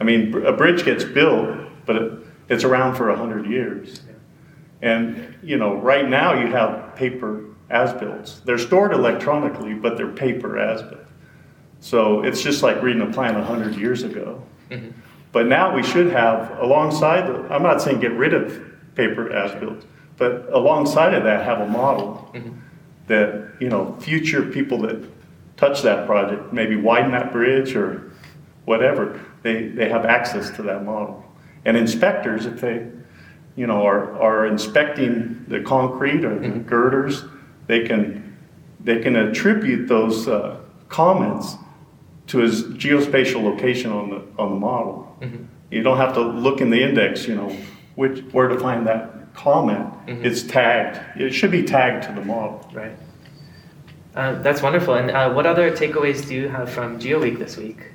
I 0.00 0.04
mean, 0.04 0.34
a 0.44 0.52
bridge 0.52 0.84
gets 0.84 1.04
built, 1.04 1.58
but 1.86 1.96
it, 1.96 2.12
it's 2.48 2.64
around 2.64 2.96
for 2.96 3.08
100 3.08 3.46
years. 3.46 4.02
And, 4.82 5.34
you 5.42 5.56
know, 5.56 5.76
right 5.76 6.08
now 6.08 6.34
you 6.34 6.48
have 6.48 6.94
paper 6.94 7.44
as-bills. 7.70 8.42
They're 8.44 8.58
stored 8.58 8.92
electronically, 8.92 9.74
but 9.74 9.96
they're 9.96 10.08
paper 10.08 10.58
as-built. 10.58 11.00
So 11.80 12.22
it's 12.22 12.42
just 12.42 12.62
like 12.62 12.82
reading 12.82 13.02
a 13.02 13.12
plan 13.12 13.34
100 13.34 13.74
years 13.76 14.02
ago. 14.02 14.42
Mhm. 14.70 14.92
But 15.32 15.46
now 15.46 15.74
we 15.74 15.82
should 15.82 16.10
have, 16.12 16.56
alongside, 16.60 17.26
the, 17.26 17.52
I'm 17.52 17.62
not 17.62 17.82
saying 17.82 18.00
get 18.00 18.12
rid 18.12 18.32
of 18.34 18.58
paper 18.94 19.30
as-built, 19.32 19.84
but 20.16 20.46
alongside 20.52 21.14
of 21.14 21.24
that, 21.24 21.44
have 21.44 21.60
a 21.60 21.66
model 21.66 22.30
Mhm. 22.34 22.52
that, 23.08 23.42
you 23.60 23.68
know, 23.68 23.96
future 23.98 24.42
people 24.42 24.78
that 24.82 24.96
touch 25.56 25.82
that 25.82 26.06
project, 26.06 26.52
maybe 26.52 26.76
widen 26.76 27.10
that 27.12 27.32
bridge 27.32 27.74
or 27.76 28.02
whatever, 28.64 29.18
they, 29.42 29.68
they 29.68 29.88
have 29.88 30.04
access 30.04 30.50
to 30.50 30.62
that 30.62 30.84
model. 30.84 31.24
And 31.64 31.76
inspectors, 31.76 32.46
if 32.46 32.60
they, 32.60 32.86
you 33.56 33.66
know, 33.66 33.84
are, 33.86 34.18
are 34.20 34.46
inspecting 34.46 35.44
the 35.48 35.60
concrete 35.60 36.24
or 36.24 36.38
the 36.38 36.46
Mhm. 36.48 36.66
girders, 36.66 37.24
they 37.66 37.84
can, 37.86 38.36
they 38.80 39.00
can 39.00 39.16
attribute 39.16 39.88
those 39.88 40.28
uh, 40.28 40.56
comments 40.88 41.56
to 42.28 42.38
his 42.38 42.64
geospatial 42.64 43.42
location 43.42 43.92
on 43.92 44.10
the, 44.10 44.22
on 44.38 44.50
the 44.50 44.56
model. 44.56 45.16
Mhm. 45.20 45.46
You 45.70 45.82
don't 45.82 45.96
have 45.96 46.14
to 46.14 46.20
look 46.20 46.60
in 46.60 46.70
the 46.70 46.82
index, 46.82 47.26
you 47.26 47.34
know, 47.34 47.54
which, 47.96 48.20
where 48.32 48.48
to 48.48 48.58
find 48.58 48.86
that 48.86 49.34
comment. 49.34 49.86
Mhm. 50.06 50.24
It's 50.24 50.42
tagged. 50.42 51.00
It 51.20 51.32
should 51.32 51.50
be 51.50 51.62
tagged 51.62 52.04
to 52.04 52.12
the 52.12 52.24
model. 52.24 52.68
Right. 52.72 52.92
Uh, 54.14 54.40
that's 54.42 54.62
wonderful. 54.62 54.94
And 54.94 55.10
uh, 55.10 55.32
what 55.32 55.44
other 55.44 55.70
takeaways 55.72 56.26
do 56.28 56.34
you 56.34 56.48
have 56.48 56.70
from 56.70 57.00
GeoWeek 57.00 57.38
this 57.38 57.56
week? 57.56 57.90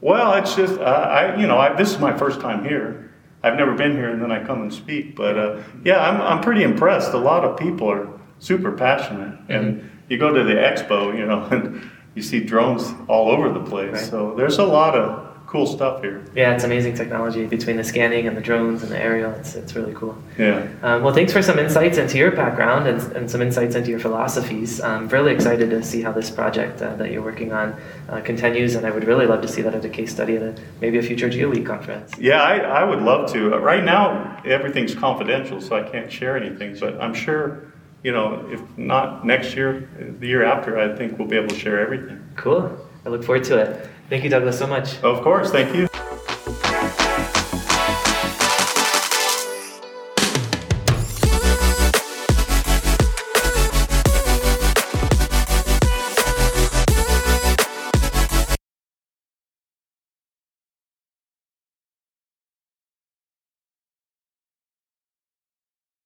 Well, 0.00 0.34
it's 0.34 0.54
just, 0.56 0.78
uh, 0.80 0.82
I, 0.82 1.36
you 1.40 1.46
know, 1.46 1.56
I, 1.56 1.74
this 1.74 1.92
is 1.92 1.98
my 2.00 2.14
first 2.16 2.40
time 2.40 2.64
here. 2.64 3.12
I've 3.42 3.56
never 3.56 3.72
been 3.74 3.92
here 3.92 4.08
and 4.10 4.20
then 4.20 4.32
I 4.32 4.42
come 4.44 4.62
and 4.62 4.72
speak. 4.72 5.14
But 5.14 5.38
uh, 5.38 5.62
yeah, 5.84 6.00
I'm, 6.00 6.20
I'm 6.20 6.40
pretty 6.42 6.62
impressed. 6.64 7.12
A 7.12 7.18
lot 7.18 7.44
of 7.44 7.56
people 7.58 7.90
are 7.90 8.08
super 8.44 8.72
passionate. 8.72 9.38
And 9.48 9.90
you 10.08 10.18
go 10.18 10.32
to 10.32 10.44
the 10.44 10.54
expo, 10.54 11.16
you 11.16 11.26
know, 11.26 11.42
and 11.50 11.90
you 12.14 12.22
see 12.22 12.40
drones 12.44 12.92
all 13.08 13.30
over 13.30 13.50
the 13.50 13.64
place. 13.64 13.92
Right. 13.94 14.04
So 14.04 14.34
there's 14.36 14.58
a 14.58 14.64
lot 14.64 14.94
of 14.94 15.24
cool 15.46 15.66
stuff 15.66 16.02
here. 16.02 16.24
Yeah, 16.34 16.52
it's 16.54 16.64
amazing 16.64 16.94
technology 16.94 17.46
between 17.46 17.76
the 17.76 17.84
scanning 17.84 18.26
and 18.26 18.36
the 18.36 18.40
drones 18.40 18.82
and 18.82 18.90
the 18.90 19.00
aerial. 19.00 19.30
It's, 19.32 19.54
it's 19.54 19.76
really 19.76 19.94
cool. 19.94 20.16
Yeah. 20.36 20.66
Um, 20.82 21.02
well, 21.02 21.14
thanks 21.14 21.32
for 21.32 21.42
some 21.42 21.58
insights 21.58 21.96
into 21.96 22.18
your 22.18 22.32
background 22.32 22.88
and, 22.88 23.00
and 23.12 23.30
some 23.30 23.40
insights 23.40 23.76
into 23.76 23.90
your 23.90 24.00
philosophies. 24.00 24.80
I'm 24.80 25.08
really 25.08 25.32
excited 25.32 25.70
to 25.70 25.82
see 25.82 26.02
how 26.02 26.10
this 26.12 26.28
project 26.28 26.82
uh, 26.82 26.96
that 26.96 27.12
you're 27.12 27.22
working 27.22 27.52
on 27.52 27.76
uh, 28.08 28.20
continues, 28.22 28.74
and 28.74 28.84
I 28.84 28.90
would 28.90 29.04
really 29.04 29.26
love 29.26 29.42
to 29.42 29.48
see 29.48 29.62
that 29.62 29.74
as 29.74 29.84
a 29.84 29.88
case 29.88 30.10
study 30.10 30.36
at 30.36 30.42
a, 30.42 30.60
maybe 30.80 30.98
a 30.98 31.02
future 31.02 31.28
GeoWeek 31.28 31.64
conference. 31.64 32.12
Yeah, 32.18 32.42
I, 32.42 32.58
I 32.58 32.84
would 32.84 33.02
love 33.02 33.32
to. 33.32 33.54
Uh, 33.54 33.58
Right 33.58 33.84
now, 33.84 34.42
everything's 34.44 34.94
confidential, 34.94 35.60
so 35.60 35.76
I 35.76 35.88
can't 35.88 36.10
share 36.10 36.36
anything. 36.36 36.76
But 36.80 37.00
I'm 37.00 37.14
sure, 37.14 37.72
you 38.04 38.12
know, 38.12 38.46
if 38.50 38.60
not 38.78 39.26
next 39.26 39.56
year, 39.56 39.88
the 40.20 40.26
year 40.26 40.44
after, 40.44 40.78
I 40.78 40.94
think 40.94 41.18
we'll 41.18 41.26
be 41.26 41.36
able 41.36 41.48
to 41.48 41.58
share 41.58 41.80
everything. 41.80 42.22
Cool. 42.36 42.70
I 43.04 43.08
look 43.08 43.24
forward 43.24 43.44
to 43.44 43.58
it. 43.58 43.90
Thank 44.08 44.22
you, 44.22 44.30
Douglas, 44.30 44.58
so 44.58 44.66
much. 44.66 44.98
Of 45.02 45.22
course, 45.22 45.50
thank 45.50 45.74
you. 45.74 45.88